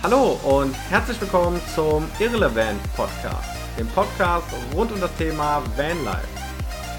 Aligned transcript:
Hallo 0.00 0.38
und 0.44 0.74
herzlich 0.90 1.20
willkommen 1.20 1.60
zum 1.74 2.08
Irrelevant 2.20 2.80
Podcast, 2.94 3.50
dem 3.76 3.88
Podcast 3.88 4.46
rund 4.72 4.92
um 4.92 5.00
das 5.00 5.12
Thema 5.16 5.60
Vanlife. 5.76 6.28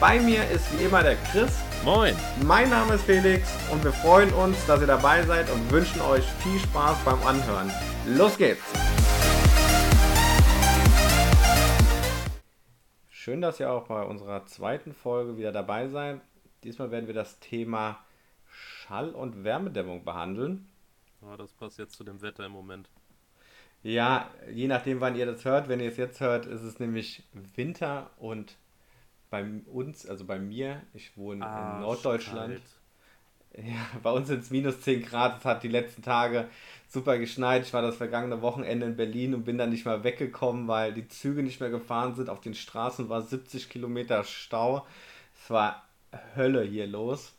Bei 0.01 0.19
mir 0.19 0.45
ist 0.49 0.77
wie 0.77 0.83
immer 0.83 1.01
der 1.01 1.15
Chris. 1.31 1.63
Moin. 1.85 2.13
Mein 2.45 2.69
Name 2.69 2.95
ist 2.95 3.05
Felix 3.05 3.49
und 3.71 3.81
wir 3.85 3.93
freuen 3.93 4.33
uns, 4.33 4.65
dass 4.65 4.81
ihr 4.81 4.87
dabei 4.87 5.23
seid 5.23 5.49
und 5.49 5.71
wünschen 5.71 6.01
euch 6.01 6.25
viel 6.43 6.59
Spaß 6.59 6.97
beim 7.05 7.23
Anhören. 7.23 7.71
Los 8.05 8.37
geht's! 8.37 8.65
Schön, 13.07 13.39
dass 13.39 13.61
ihr 13.61 13.71
auch 13.71 13.87
bei 13.87 14.03
unserer 14.03 14.45
zweiten 14.45 14.91
Folge 14.91 15.37
wieder 15.37 15.53
dabei 15.53 15.87
seid. 15.87 16.19
Diesmal 16.65 16.91
werden 16.91 17.07
wir 17.07 17.13
das 17.13 17.39
Thema 17.39 18.03
Schall- 18.49 19.11
und 19.15 19.45
Wärmedämmung 19.45 20.03
behandeln. 20.03 20.68
Ja, 21.21 21.37
das 21.37 21.51
passt 21.53 21.77
jetzt 21.79 21.95
zu 21.95 22.03
dem 22.03 22.21
Wetter 22.21 22.45
im 22.45 22.51
Moment. 22.51 22.89
Ja, 23.81 24.29
je 24.51 24.67
nachdem, 24.67 24.99
wann 24.99 25.15
ihr 25.15 25.25
das 25.25 25.45
hört. 25.45 25.69
Wenn 25.69 25.79
ihr 25.79 25.89
es 25.89 25.97
jetzt 25.97 26.19
hört, 26.19 26.45
ist 26.45 26.61
es 26.61 26.79
nämlich 26.79 27.23
Winter 27.55 28.09
und 28.17 28.57
bei 29.29 29.45
uns, 29.71 30.05
also 30.07 30.25
bei 30.25 30.39
mir, 30.39 30.81
ich 30.93 31.15
wohne 31.15 31.45
Ah, 31.45 31.75
in 31.75 31.81
Norddeutschland. 31.81 32.61
Ja, 33.55 33.87
bei 34.03 34.11
uns 34.11 34.27
sind 34.27 34.43
es 34.43 34.51
minus 34.51 34.81
10 34.81 35.03
Grad. 35.03 35.39
Es 35.39 35.45
hat 35.45 35.63
die 35.63 35.69
letzten 35.69 36.01
Tage 36.01 36.47
super 36.87 37.17
geschneit. 37.17 37.63
Ich 37.65 37.73
war 37.73 37.81
das 37.81 37.97
vergangene 37.97 38.41
Wochenende 38.41 38.85
in 38.85 38.95
Berlin 38.95 39.33
und 39.33 39.43
bin 39.43 39.57
dann 39.57 39.69
nicht 39.69 39.85
mal 39.85 40.03
weggekommen, 40.03 40.67
weil 40.67 40.93
die 40.93 41.07
Züge 41.07 41.43
nicht 41.43 41.59
mehr 41.59 41.69
gefahren 41.69 42.15
sind. 42.15 42.29
Auf 42.29 42.41
den 42.41 42.53
Straßen 42.53 43.09
war 43.09 43.21
70 43.21 43.69
Kilometer 43.69 44.23
Stau. 44.23 44.85
Es 45.33 45.49
war 45.49 45.83
Hölle 46.35 46.63
hier 46.63 46.87
los. 46.87 47.33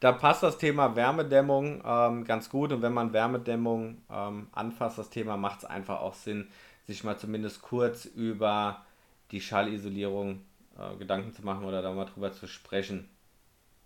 Da 0.00 0.12
passt 0.12 0.42
das 0.42 0.58
Thema 0.58 0.96
Wärmedämmung 0.96 1.82
ähm, 1.84 2.24
ganz 2.24 2.50
gut 2.50 2.72
und 2.72 2.82
wenn 2.82 2.92
man 2.92 3.12
Wärmedämmung 3.12 4.02
ähm, 4.10 4.48
anfasst, 4.52 4.98
das 4.98 5.10
Thema, 5.10 5.36
macht 5.36 5.60
es 5.60 5.64
einfach 5.64 6.00
auch 6.00 6.14
Sinn, 6.14 6.48
sich 6.86 7.04
mal 7.04 7.16
zumindest 7.18 7.62
kurz 7.62 8.04
über 8.04 8.84
die 9.30 9.40
Schallisolierung 9.40 10.44
äh, 10.78 10.96
Gedanken 10.96 11.32
zu 11.32 11.44
machen 11.44 11.64
oder 11.64 11.82
da 11.82 11.92
mal 11.92 12.06
drüber 12.06 12.32
zu 12.32 12.46
sprechen. 12.46 13.08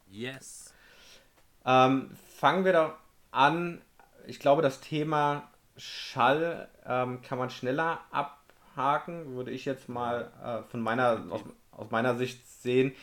Yes. 0.08 0.72
Ähm, 1.64 2.10
fangen 2.36 2.64
wir 2.64 2.72
doch 2.72 2.92
an. 3.30 3.80
Ich 4.26 4.40
glaube, 4.40 4.62
das 4.62 4.80
Thema 4.80 5.48
Schall 5.76 6.68
ähm, 6.86 7.20
kann 7.22 7.38
man 7.38 7.50
schneller 7.50 8.00
abhaken, 8.10 9.36
würde 9.36 9.50
ich 9.50 9.64
jetzt 9.64 9.88
mal 9.88 10.32
äh, 10.42 10.70
von 10.70 10.80
meiner, 10.80 11.26
aus, 11.30 11.42
aus 11.72 11.90
meiner 11.90 12.16
Sicht 12.16 12.46
sehen. 12.62 12.94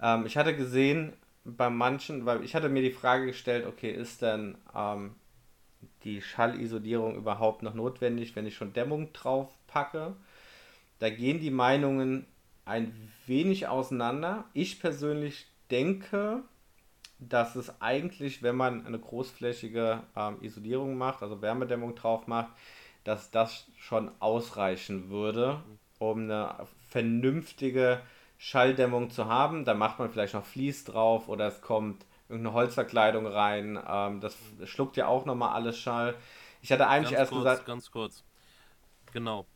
Ähm, 0.00 0.26
ich 0.26 0.36
hatte 0.36 0.54
gesehen, 0.54 1.14
bei 1.56 1.70
manchen, 1.70 2.26
weil 2.26 2.44
ich 2.44 2.54
hatte 2.54 2.68
mir 2.68 2.82
die 2.82 2.90
Frage 2.90 3.26
gestellt, 3.26 3.66
okay, 3.66 3.90
ist 3.90 4.22
denn 4.22 4.58
ähm, 4.74 5.14
die 6.04 6.20
Schallisolierung 6.20 7.16
überhaupt 7.16 7.62
noch 7.62 7.74
notwendig, 7.74 8.36
wenn 8.36 8.46
ich 8.46 8.56
schon 8.56 8.72
Dämmung 8.72 9.12
drauf 9.12 9.52
packe? 9.66 10.14
Da 10.98 11.10
gehen 11.10 11.40
die 11.40 11.50
Meinungen 11.50 12.26
ein 12.64 12.92
wenig 13.26 13.68
auseinander. 13.68 14.44
Ich 14.52 14.80
persönlich 14.80 15.46
denke, 15.70 16.42
dass 17.18 17.56
es 17.56 17.80
eigentlich, 17.80 18.42
wenn 18.42 18.56
man 18.56 18.86
eine 18.86 18.98
großflächige 18.98 20.02
ähm, 20.14 20.38
Isolierung 20.42 20.96
macht, 20.96 21.22
also 21.22 21.40
Wärmedämmung 21.40 21.94
drauf 21.94 22.26
macht, 22.26 22.50
dass 23.04 23.30
das 23.30 23.66
schon 23.78 24.10
ausreichen 24.20 25.08
würde, 25.08 25.62
um 25.98 26.24
eine 26.24 26.66
vernünftige 26.88 28.00
Schalldämmung 28.38 29.10
zu 29.10 29.26
haben. 29.26 29.64
Da 29.64 29.74
macht 29.74 29.98
man 29.98 30.10
vielleicht 30.10 30.34
noch 30.34 30.46
Vlies 30.46 30.84
drauf 30.84 31.28
oder 31.28 31.48
es 31.48 31.60
kommt 31.60 32.06
irgendeine 32.28 32.54
Holzverkleidung 32.54 33.26
rein. 33.26 33.78
Ähm, 33.86 34.20
das 34.20 34.36
schluckt 34.64 34.96
ja 34.96 35.06
auch 35.08 35.26
nochmal 35.26 35.54
alles 35.54 35.78
Schall. 35.78 36.14
Ich 36.62 36.72
hatte 36.72 36.86
eigentlich 36.88 37.10
Ganz 37.10 37.20
erst 37.20 37.32
kurz, 37.32 37.44
gesagt, 37.44 37.66
ganz 37.66 37.90
kurz. 37.90 38.24
Genau. 39.12 39.46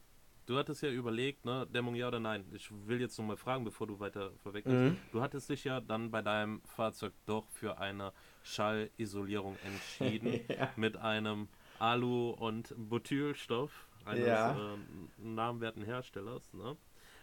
Du 0.47 0.59
hattest 0.59 0.83
ja 0.83 0.91
überlegt, 0.91 1.45
ne, 1.45 1.67
Dämmung 1.73 1.95
ja 1.95 2.09
oder 2.09 2.19
nein. 2.19 2.45
Ich 2.53 2.69
will 2.87 3.01
jetzt 3.01 3.17
noch 3.19 3.25
mal 3.25 3.37
fragen, 3.37 3.65
bevor 3.65 3.87
du 3.87 4.01
weiter 4.01 4.33
vorwegnimmst. 4.43 4.95
Mhm. 4.95 4.99
Du 5.13 5.23
hattest 5.23 5.49
dich 5.49 5.63
ja 5.65 5.81
dann 5.81 6.11
bei 6.11 6.21
deinem 6.21 6.63
Fahrzeug 6.65 7.13
doch 7.27 7.47
für 7.51 7.79
eine 7.79 8.13
Schallisolierung 8.43 9.57
entschieden 9.65 10.41
Ja. 10.49 10.71
mit 10.77 10.97
einem 10.97 11.49
Alu- 11.79 12.31
und 12.33 12.75
Butylstoff 12.77 13.87
eines 14.05 14.27
Ja. 14.27 14.53
äh, 14.53 14.77
namenwerten 15.19 15.85
Herstellers, 15.85 16.53
ne? 16.55 16.77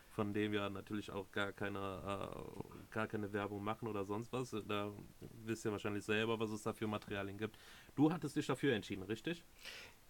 Von 0.09 0.33
dem 0.33 0.51
wir 0.51 0.69
natürlich 0.69 1.11
auch 1.11 1.31
gar 1.31 1.51
keine, 1.53 1.79
äh, 1.79 2.93
gar 2.93 3.07
keine 3.07 3.31
Werbung 3.33 3.63
machen 3.63 3.87
oder 3.87 4.05
sonst 4.05 4.33
was. 4.33 4.55
Da 4.67 4.91
wisst 5.45 5.65
ihr 5.65 5.71
wahrscheinlich 5.71 6.05
selber, 6.05 6.39
was 6.39 6.51
es 6.51 6.63
da 6.63 6.73
für 6.73 6.87
Materialien 6.87 7.37
gibt. 7.37 7.57
Du 7.95 8.11
hattest 8.11 8.35
dich 8.35 8.47
dafür 8.47 8.73
entschieden, 8.73 9.03
richtig? 9.03 9.43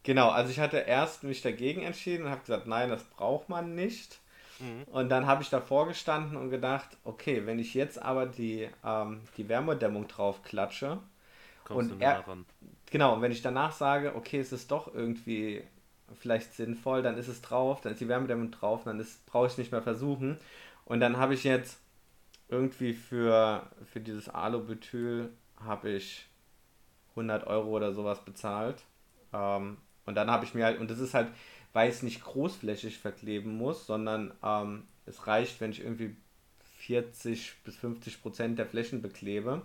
Genau, 0.03 0.29
also 0.29 0.49
ich 0.51 0.59
hatte 0.59 0.77
erst 0.77 1.23
mich 1.23 1.41
dagegen 1.41 1.81
entschieden 1.83 2.25
und 2.25 2.31
habe 2.31 2.41
gesagt, 2.41 2.67
nein, 2.67 2.89
das 2.89 3.03
braucht 3.03 3.49
man 3.49 3.75
nicht. 3.75 4.19
Mhm. 4.59 4.85
Und 4.85 5.09
dann 5.09 5.27
habe 5.27 5.43
ich 5.43 5.49
davor 5.49 5.87
gestanden 5.87 6.37
und 6.37 6.49
gedacht, 6.51 6.97
okay, 7.05 7.45
wenn 7.45 7.59
ich 7.59 7.73
jetzt 7.75 8.01
aber 8.01 8.25
die, 8.27 8.69
ähm, 8.85 9.21
die 9.37 9.49
Wärmedämmung 9.49 10.07
drauf 10.07 10.43
klatsche, 10.43 10.99
Kommst 11.63 11.91
Und 11.91 11.91
du 11.91 11.95
er- 12.01 12.23
genau, 12.91 13.15
und 13.15 13.21
wenn 13.23 13.31
ich 13.33 13.41
danach 13.43 13.73
sage, 13.73 14.15
okay, 14.15 14.39
es 14.39 14.51
ist 14.53 14.71
doch 14.71 14.93
irgendwie 14.93 15.63
vielleicht 16.15 16.53
sinnvoll, 16.53 17.01
dann 17.01 17.17
ist 17.17 17.27
es 17.27 17.41
drauf, 17.41 17.81
dann 17.81 17.93
ist 17.93 18.01
die 18.01 18.07
Wärmedämmung 18.07 18.51
drauf, 18.51 18.83
dann 18.85 19.05
brauche 19.25 19.47
ich 19.47 19.53
es 19.53 19.57
nicht 19.57 19.71
mehr 19.71 19.81
versuchen. 19.81 20.37
Und 20.85 20.99
dann 20.99 21.17
habe 21.17 21.33
ich 21.33 21.43
jetzt 21.43 21.79
irgendwie 22.47 22.93
für, 22.93 23.67
für 23.91 23.99
dieses 23.99 24.27
Alubutyl 24.27 25.29
habe 25.63 25.91
ich 25.91 26.25
100 27.11 27.45
Euro 27.47 27.69
oder 27.69 27.93
sowas 27.93 28.23
bezahlt. 28.23 28.83
Ähm, 29.33 29.77
und 30.05 30.15
dann 30.15 30.31
habe 30.31 30.45
ich 30.45 30.53
mir 30.53 30.65
halt, 30.65 30.79
und 30.79 30.89
das 30.89 30.99
ist 30.99 31.13
halt, 31.13 31.29
weil 31.73 31.89
ich 31.89 31.95
es 31.95 32.03
nicht 32.03 32.23
großflächig 32.23 32.97
verkleben 32.97 33.55
muss, 33.55 33.85
sondern 33.85 34.33
ähm, 34.43 34.83
es 35.05 35.27
reicht, 35.27 35.61
wenn 35.61 35.71
ich 35.71 35.81
irgendwie 35.81 36.15
40 36.77 37.63
bis 37.63 37.75
50 37.75 38.21
Prozent 38.21 38.57
der 38.57 38.65
Flächen 38.65 39.01
beklebe. 39.01 39.61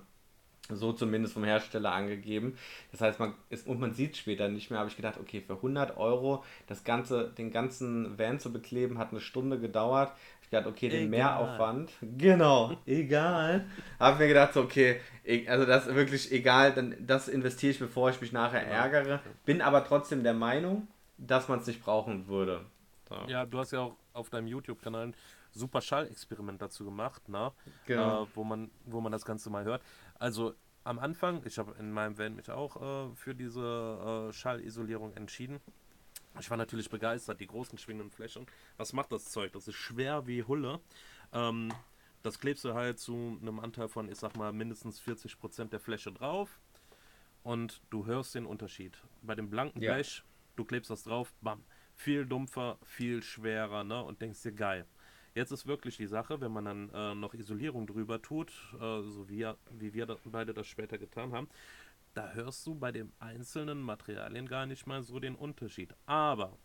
So 0.71 0.95
zumindest 0.95 1.35
vom 1.35 1.45
Hersteller 1.45 1.93
angegeben. 1.93 2.57
Das 2.91 3.03
heißt, 3.03 3.21
man 3.21 3.35
ist, 3.51 3.67
und 3.67 3.81
man 3.81 3.93
sieht 3.93 4.17
später 4.17 4.49
nicht 4.49 4.71
mehr, 4.71 4.79
habe 4.81 4.89
ich 4.89 4.97
gedacht, 4.97 5.19
okay, 5.21 5.43
für 5.43 5.55
100 5.57 5.99
Euro 5.99 6.43
das 6.69 6.85
ganze, 6.85 7.29
den 7.37 7.51
ganzen 7.51 8.19
Van 8.19 8.41
zu 8.41 8.51
bekleben, 8.51 8.97
hat 8.97 9.11
eine 9.11 9.21
Stunde 9.21 9.59
gedauert. 9.61 10.13
Ich 10.43 10.49
gedacht, 10.49 10.67
okay, 10.67 10.89
den 10.89 11.01
Egal. 11.01 11.09
Mehraufwand, 11.11 11.91
genau, 12.17 12.77
egal. 12.87 13.67
Habe 13.99 14.19
mir 14.21 14.29
gedacht, 14.29 14.55
so, 14.55 14.63
okay, 14.63 15.01
e- 15.25 15.47
also 15.49 15.67
das 15.67 15.87
ist 15.87 15.95
wirklich 15.95 16.33
egal, 16.33 16.73
dann 16.73 16.95
das 17.07 17.29
investiere 17.29 17.73
ich, 17.73 17.79
bevor 17.79 18.09
ich 18.09 18.21
mich 18.23 18.33
nachher 18.33 18.61
Genau. 18.61 18.73
ärgere. 18.75 19.21
Bin 19.45 19.61
aber 19.61 19.85
trotzdem 19.85 20.23
der 20.23 20.35
Meinung, 20.35 20.89
dass 21.19 21.47
man 21.49 21.59
es 21.59 21.67
nicht 21.67 21.83
brauchen 21.85 22.27
würde. 22.27 22.65
So. 23.09 23.17
Ja, 23.27 23.45
du 23.45 23.59
hast 23.59 23.73
ja 23.73 23.81
auch 23.81 23.97
auf 24.15 24.31
deinem 24.31 24.47
YouTube-Kanal 24.47 25.09
ein 25.09 25.15
super 25.53 25.81
Schallexperiment 25.81 26.61
dazu 26.61 26.85
gemacht, 26.85 27.29
ne? 27.29 27.53
Genau. 27.87 28.25
Äh, 28.25 28.27
wo, 28.35 28.45
man, 28.45 28.71
wo 28.87 29.01
man 29.01 29.13
das 29.13 29.25
Ganze 29.25 29.51
mal 29.51 29.65
hört. 29.65 29.83
Also 30.15 30.55
am 30.85 30.99
Anfang, 30.99 31.43
ich 31.47 31.59
habe 31.59 31.75
in 31.79 31.93
meinem 31.93 32.19
Van 32.19 32.35
mich 32.37 32.51
auch 32.51 33.11
äh, 33.11 33.15
für 33.17 33.35
diese 33.35 34.29
äh, 34.29 34.33
Schallisolierung 34.33 35.15
entschieden. 35.15 35.61
Ich 36.41 36.51
war 36.51 36.57
natürlich 36.57 36.91
begeistert, 36.91 37.41
die 37.41 37.47
großen 37.47 37.79
schwingenden 37.79 38.11
Flächen. 38.11 38.47
Was 38.77 38.93
macht 38.93 39.13
das 39.13 39.27
Zeug? 39.31 39.53
Das 39.53 39.69
ist 39.69 39.77
schwer 39.77 40.27
wie 40.27 40.43
Hulle. 40.43 40.81
Ähm, 41.33 41.73
das 42.23 42.39
klebst 42.41 42.65
du 42.65 42.75
halt 42.75 42.99
zu 42.99 43.39
einem 43.41 43.61
Anteil 43.61 43.89
von, 43.89 44.09
ich 44.11 44.19
sag 44.19 44.37
mal, 44.37 44.53
mindestens 44.53 45.01
40% 45.01 45.71
der 45.71 45.81
Fläche 45.81 46.11
drauf. 46.13 46.59
Und 47.43 47.83
du 47.91 48.07
hörst 48.07 48.35
den 48.35 48.47
Unterschied. 48.47 48.97
Bei 49.23 49.35
dem 49.35 49.51
blanken 49.51 49.81
Ja. 49.83 49.95
Blech, 49.95 50.23
du 50.57 50.65
klebst 50.65 50.91
das 50.91 51.05
drauf, 51.05 51.33
bam. 51.41 51.63
Viel 51.95 52.27
dumpfer, 52.27 52.79
viel 52.83 53.23
schwerer, 53.23 53.85
ne? 53.85 54.03
Und 54.03 54.21
denkst 54.21 54.43
dir, 54.43 54.53
geil. 54.53 54.87
Jetzt 55.34 55.50
ist 55.50 55.67
wirklich 55.67 55.97
die 55.97 56.06
Sache, 56.06 56.41
wenn 56.41 56.53
man 56.53 56.65
dann 56.65 56.91
äh, 56.91 57.15
noch 57.15 57.34
Isolierung 57.34 57.87
drüber 57.87 58.23
tut, 58.23 58.53
äh, 58.75 59.03
so 59.03 59.29
wie, 59.29 59.47
wie 59.73 59.93
wir 59.93 60.06
da, 60.06 60.17
beide 60.25 60.55
das 60.55 60.69
später 60.69 60.97
getan 60.97 61.32
haben, 61.32 61.49
da 62.14 62.32
hörst 62.32 62.64
du 62.67 62.76
bei 62.76 62.93
den 62.93 63.12
einzelnen 63.19 63.82
Materialien 63.82 64.47
gar 64.47 64.67
nicht 64.67 64.87
mal 64.87 65.03
so 65.03 65.19
den 65.19 65.35
Unterschied. 65.35 65.93
Aber 66.06 66.56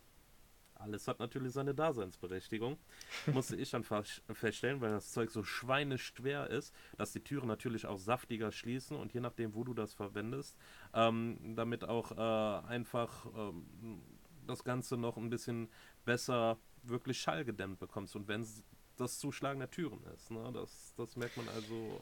alles 0.74 1.08
hat 1.08 1.18
natürlich 1.18 1.52
seine 1.52 1.74
Daseinsberechtigung. 1.74 2.78
Musste 3.26 3.56
ich 3.56 3.70
dann 3.70 3.84
feststellen, 3.84 4.80
weil 4.80 4.92
das 4.92 5.12
Zeug 5.12 5.30
so 5.30 5.42
schweineschwer 5.42 6.48
ist, 6.48 6.74
dass 6.96 7.12
die 7.12 7.20
Türen 7.20 7.48
natürlich 7.48 7.86
auch 7.86 7.98
saftiger 7.98 8.52
schließen 8.52 8.96
und 8.96 9.12
je 9.12 9.20
nachdem, 9.20 9.54
wo 9.54 9.64
du 9.64 9.74
das 9.74 9.94
verwendest, 9.94 10.56
ähm, 10.94 11.56
damit 11.56 11.84
auch 11.84 12.12
äh, 12.12 12.66
einfach 12.68 13.26
ähm, 13.36 14.00
das 14.46 14.64
Ganze 14.64 14.96
noch 14.96 15.16
ein 15.16 15.30
bisschen 15.30 15.68
besser 16.04 16.58
wirklich 16.82 17.20
schallgedämmt 17.20 17.78
bekommst. 17.78 18.16
Und 18.16 18.28
wenn 18.28 18.46
das 18.96 19.18
Zuschlagen 19.18 19.60
der 19.60 19.70
Türen 19.70 20.00
ist, 20.14 20.30
ne, 20.30 20.50
das, 20.52 20.94
das 20.96 21.16
merkt 21.16 21.36
man 21.36 21.48
also 21.48 22.00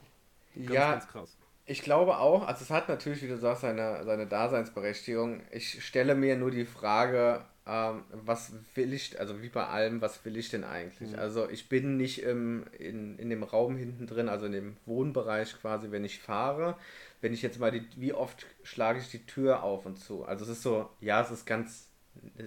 ganz, 0.55 0.69
ja, 0.69 0.91
ganz 0.91 1.07
krass. 1.07 1.37
Ich 1.65 1.81
glaube 1.83 2.17
auch, 2.17 2.47
also 2.47 2.63
es 2.63 2.71
hat 2.71 2.89
natürlich, 2.89 3.21
wie 3.21 3.27
du 3.27 3.37
sagst, 3.37 3.61
seine, 3.61 4.03
seine 4.03 4.25
Daseinsberechtigung. 4.25 5.41
Ich 5.51 5.85
stelle 5.85 6.15
mir 6.15 6.35
nur 6.35 6.49
die 6.49 6.65
Frage, 6.65 7.45
ähm, 7.69 8.03
was 8.11 8.53
will 8.73 8.93
ich, 8.93 9.19
also 9.19 9.43
wie 9.43 9.49
bei 9.49 9.67
allem, 9.67 10.01
was 10.01 10.25
will 10.25 10.35
ich 10.37 10.49
denn 10.49 10.63
eigentlich? 10.63 11.11
Mhm. 11.11 11.19
Also 11.19 11.47
ich 11.47 11.69
bin 11.69 11.97
nicht 11.97 12.23
im, 12.23 12.65
in, 12.79 13.19
in 13.19 13.29
dem 13.29 13.43
Raum 13.43 13.77
hinten 13.77 14.07
drin, 14.07 14.29
also 14.29 14.47
in 14.47 14.53
dem 14.53 14.77
Wohnbereich 14.87 15.53
quasi, 15.61 15.91
wenn 15.91 16.03
ich 16.03 16.19
fahre. 16.19 16.75
Wenn 17.21 17.33
ich 17.33 17.43
jetzt 17.43 17.59
mal 17.59 17.69
die, 17.69 17.85
wie 17.97 18.13
oft 18.13 18.47
schlage 18.63 18.99
ich 18.99 19.11
die 19.11 19.25
Tür 19.25 19.61
auf 19.61 19.85
und 19.85 19.99
zu? 19.99 20.25
Also 20.25 20.45
es 20.45 20.51
ist 20.51 20.63
so, 20.63 20.89
ja, 20.99 21.21
es 21.21 21.29
ist 21.29 21.45
ganz, 21.45 21.88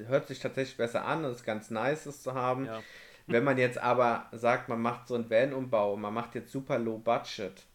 hört 0.07 0.29
sich 0.29 0.41
tatsächlich 0.41 0.77
besser 0.77 1.05
an, 1.05 1.25
es 1.25 1.39
ist 1.39 1.45
ganz 1.45 1.71
nice, 1.71 2.07
es 2.07 2.23
zu 2.23 2.35
haben. 2.35 2.67
Ja. 2.67 2.83
Wenn 3.27 3.45
man 3.45 3.59
jetzt 3.59 3.79
aber 3.79 4.27
sagt, 4.33 4.69
man 4.69 4.81
macht 4.81 5.09
so 5.09 5.15
einen 5.15 5.31
Van-Umbau, 5.31 5.97
man 5.97 6.13
macht 6.13 6.35
jetzt 6.35 6.51
super 6.51 6.79
low 6.79 6.99
budget, 6.99 7.67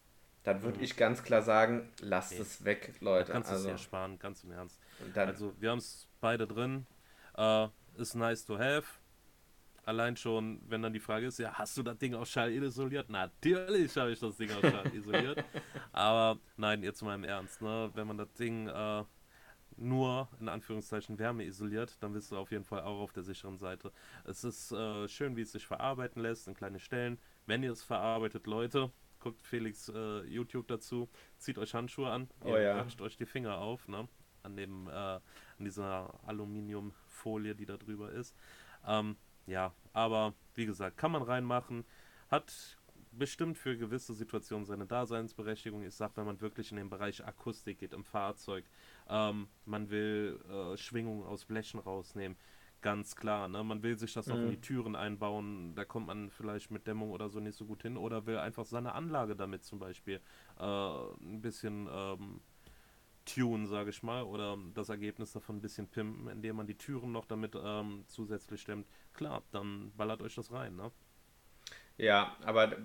dann 0.44 0.62
würde 0.62 0.78
mhm. 0.78 0.84
ich 0.84 0.96
ganz 0.96 1.22
klar 1.22 1.42
sagen, 1.42 1.90
lasst 2.00 2.32
nee. 2.32 2.40
es 2.40 2.64
weg, 2.64 2.94
Leute. 3.00 3.28
Da 3.28 3.32
kannst 3.34 3.50
also, 3.50 3.68
es 3.68 3.72
ja 3.72 3.78
sparen, 3.78 4.18
ganz 4.18 4.44
im 4.44 4.52
Ernst. 4.52 4.78
also 5.14 5.54
wir 5.58 5.70
haben 5.70 5.78
es 5.78 6.08
beide 6.20 6.46
drin. 6.46 6.86
Uh, 7.36 7.68
ist 7.96 8.14
nice 8.14 8.44
to 8.44 8.58
have. 8.58 8.84
Allein 9.84 10.16
schon, 10.16 10.60
wenn 10.68 10.82
dann 10.82 10.92
die 10.92 11.00
Frage 11.00 11.26
ist, 11.26 11.38
ja, 11.38 11.52
hast 11.54 11.76
du 11.78 11.82
das 11.82 11.96
Ding 11.98 12.14
aus 12.14 12.30
Schall 12.30 12.52
isoliert? 12.52 13.08
Natürlich 13.08 13.96
habe 13.96 14.10
ich 14.10 14.20
das 14.20 14.36
Ding 14.36 14.50
aus 14.50 14.60
Schall 14.60 14.94
isoliert. 14.94 15.44
Aber 15.92 16.38
nein, 16.56 16.82
jetzt 16.82 17.00
mal 17.02 17.14
im 17.14 17.24
Ernst, 17.24 17.62
ne? 17.62 17.90
Wenn 17.94 18.06
man 18.06 18.18
das 18.18 18.30
Ding 18.34 18.68
uh, 18.68 19.04
nur 19.78 20.28
in 20.40 20.48
Anführungszeichen 20.48 21.18
Wärme 21.18 21.44
isoliert, 21.44 21.96
dann 22.02 22.12
bist 22.12 22.32
du 22.32 22.36
auf 22.36 22.50
jeden 22.50 22.64
Fall 22.64 22.82
auch 22.82 23.00
auf 23.00 23.12
der 23.12 23.22
sicheren 23.22 23.58
Seite. 23.58 23.92
Es 24.24 24.44
ist 24.44 24.72
uh, 24.72 25.06
schön, 25.08 25.36
wie 25.36 25.42
es 25.42 25.52
sich 25.52 25.66
verarbeiten 25.66 26.22
lässt 26.22 26.48
in 26.48 26.54
kleine 26.54 26.80
Stellen. 26.80 27.18
Wenn 27.46 27.62
ihr 27.62 27.72
es 27.72 27.82
verarbeitet, 27.82 28.46
Leute, 28.46 28.90
guckt 29.20 29.42
Felix 29.42 29.88
äh, 29.88 30.22
YouTube 30.24 30.68
dazu, 30.68 31.08
zieht 31.38 31.58
euch 31.58 31.74
Handschuhe 31.74 32.10
an, 32.10 32.28
oh, 32.44 32.48
ihr 32.48 32.62
ja. 32.62 32.86
euch 33.00 33.16
die 33.16 33.26
Finger 33.26 33.58
auf, 33.58 33.88
ne? 33.88 34.08
An 34.42 34.56
dem, 34.56 34.88
äh, 34.88 34.92
an 34.92 35.20
dieser 35.58 36.14
Aluminium 36.26 36.92
Folie, 37.06 37.54
die 37.54 37.66
da 37.66 37.76
drüber 37.76 38.12
ist. 38.12 38.36
Ähm, 38.86 39.16
ja, 39.46 39.72
aber 39.92 40.34
wie 40.54 40.66
gesagt, 40.66 40.96
kann 40.96 41.10
man 41.10 41.22
reinmachen. 41.22 41.84
Hat 42.28 42.77
bestimmt 43.18 43.58
für 43.58 43.76
gewisse 43.76 44.14
Situationen 44.14 44.64
seine 44.64 44.86
Daseinsberechtigung. 44.86 45.82
Ich 45.82 45.94
sag, 45.94 46.16
wenn 46.16 46.26
man 46.26 46.40
wirklich 46.40 46.70
in 46.70 46.76
den 46.76 46.88
Bereich 46.90 47.24
Akustik 47.24 47.78
geht 47.78 47.92
im 47.92 48.04
Fahrzeug, 48.04 48.64
ähm, 49.08 49.48
man 49.64 49.90
will 49.90 50.40
äh, 50.48 50.76
Schwingungen 50.76 51.24
aus 51.24 51.44
Blechen 51.44 51.80
rausnehmen. 51.80 52.36
Ganz 52.80 53.16
klar, 53.16 53.48
ne? 53.48 53.64
Man 53.64 53.82
will 53.82 53.98
sich 53.98 54.12
das 54.12 54.26
mhm. 54.26 54.32
auch 54.32 54.38
in 54.38 54.50
die 54.50 54.60
Türen 54.60 54.94
einbauen, 54.94 55.74
da 55.74 55.84
kommt 55.84 56.06
man 56.06 56.30
vielleicht 56.30 56.70
mit 56.70 56.86
Dämmung 56.86 57.10
oder 57.10 57.28
so 57.28 57.40
nicht 57.40 57.56
so 57.56 57.66
gut 57.66 57.82
hin 57.82 57.96
oder 57.96 58.26
will 58.26 58.38
einfach 58.38 58.64
seine 58.64 58.94
Anlage 58.94 59.34
damit 59.34 59.64
zum 59.64 59.80
Beispiel 59.80 60.20
äh, 60.60 60.62
ein 60.62 61.40
bisschen 61.40 61.88
ähm, 61.90 62.40
tune, 63.24 63.66
sage 63.66 63.90
ich 63.90 64.02
mal, 64.02 64.22
oder 64.22 64.56
das 64.74 64.88
Ergebnis 64.88 65.32
davon 65.32 65.56
ein 65.56 65.60
bisschen 65.60 65.88
pimpen, 65.88 66.28
indem 66.28 66.56
man 66.56 66.66
die 66.66 66.76
Türen 66.76 67.12
noch 67.12 67.26
damit 67.26 67.56
ähm, 67.60 68.04
zusätzlich 68.06 68.60
stemmt, 68.60 68.86
klar, 69.12 69.42
dann 69.50 69.92
ballert 69.96 70.22
euch 70.22 70.36
das 70.36 70.52
rein, 70.52 70.76
ne? 70.76 70.92
Ja, 71.96 72.36
aber 72.44 72.76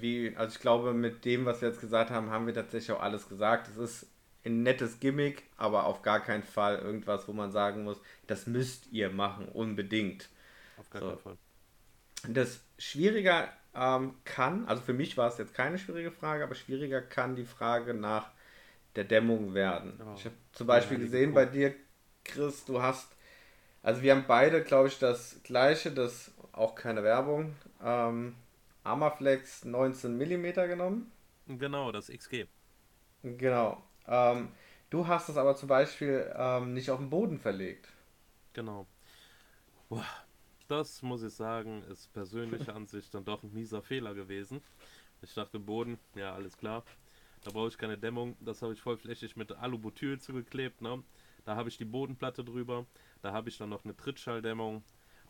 wie, 0.00 0.34
also 0.36 0.54
ich 0.54 0.60
glaube, 0.60 0.92
mit 0.94 1.24
dem, 1.24 1.44
was 1.44 1.60
wir 1.60 1.68
jetzt 1.68 1.80
gesagt 1.80 2.10
haben, 2.10 2.30
haben 2.30 2.46
wir 2.46 2.54
tatsächlich 2.54 2.92
auch 2.96 3.02
alles 3.02 3.28
gesagt. 3.28 3.68
Es 3.68 3.76
ist 3.76 4.06
ein 4.44 4.62
nettes 4.62 5.00
Gimmick, 5.00 5.44
aber 5.56 5.86
auf 5.86 6.02
gar 6.02 6.20
keinen 6.20 6.42
Fall 6.42 6.78
irgendwas, 6.78 7.26
wo 7.28 7.32
man 7.32 7.50
sagen 7.50 7.84
muss, 7.84 8.00
das 8.26 8.46
müsst 8.46 8.92
ihr 8.92 9.10
machen, 9.10 9.48
unbedingt. 9.48 10.28
Auf 10.78 10.88
gar 10.90 11.02
so. 11.02 11.08
keinen 11.08 11.18
Fall. 11.18 11.36
Das 12.28 12.60
schwieriger 12.78 13.48
ähm, 13.74 14.14
kann, 14.24 14.66
also 14.66 14.82
für 14.82 14.92
mich 14.92 15.16
war 15.16 15.28
es 15.28 15.38
jetzt 15.38 15.54
keine 15.54 15.78
schwierige 15.78 16.10
Frage, 16.10 16.44
aber 16.44 16.54
schwieriger 16.54 17.02
kann 17.02 17.36
die 17.36 17.44
Frage 17.44 17.94
nach 17.94 18.30
der 18.94 19.04
Dämmung 19.04 19.54
werden. 19.54 20.00
Oh. 20.00 20.14
Ich 20.16 20.24
habe 20.24 20.34
zum 20.52 20.66
Beispiel 20.66 20.98
ja, 20.98 21.04
gesehen 21.04 21.34
bei 21.34 21.44
dir, 21.44 21.74
Chris, 22.24 22.64
du 22.64 22.80
hast, 22.80 23.08
also 23.82 24.02
wir 24.02 24.14
haben 24.14 24.24
beide, 24.26 24.62
glaube 24.62 24.88
ich, 24.88 24.98
das 24.98 25.40
gleiche, 25.44 25.92
das 25.92 26.32
auch 26.52 26.74
keine 26.74 27.02
Werbung, 27.02 27.54
ähm, 27.84 28.34
Armaflex 28.86 29.64
19 29.64 30.16
mm 30.16 30.52
genommen. 30.68 31.12
Genau, 31.46 31.92
das 31.92 32.08
XG. 32.08 32.46
Genau. 33.22 33.82
Ähm, 34.06 34.48
du 34.90 35.06
hast 35.06 35.28
es 35.28 35.36
aber 35.36 35.56
zum 35.56 35.68
Beispiel 35.68 36.32
ähm, 36.36 36.72
nicht 36.72 36.90
auf 36.90 36.98
den 36.98 37.10
Boden 37.10 37.38
verlegt. 37.38 37.88
Genau. 38.52 38.86
Das 40.68 41.02
muss 41.02 41.22
ich 41.22 41.34
sagen, 41.34 41.82
ist 41.84 42.12
persönliche 42.12 42.74
Ansicht 42.74 43.14
dann 43.14 43.24
doch 43.24 43.42
ein 43.42 43.52
mieser 43.52 43.82
Fehler 43.82 44.14
gewesen. 44.14 44.62
Ich 45.22 45.34
dachte, 45.34 45.58
Boden, 45.58 45.98
ja, 46.14 46.34
alles 46.34 46.56
klar. 46.56 46.84
Da 47.44 47.50
brauche 47.50 47.68
ich 47.68 47.78
keine 47.78 47.96
Dämmung. 47.98 48.36
Das 48.40 48.62
habe 48.62 48.72
ich 48.72 48.80
vollflächig 48.80 49.36
mit 49.36 49.52
Alubutyl 49.52 50.20
zugeklebt. 50.20 50.82
Ne? 50.82 51.02
Da 51.44 51.54
habe 51.54 51.68
ich 51.68 51.78
die 51.78 51.84
Bodenplatte 51.84 52.44
drüber. 52.44 52.86
Da 53.22 53.32
habe 53.32 53.48
ich 53.48 53.58
dann 53.58 53.68
noch 53.68 53.84
eine 53.84 53.96
Trittschalldämmung 53.96 54.82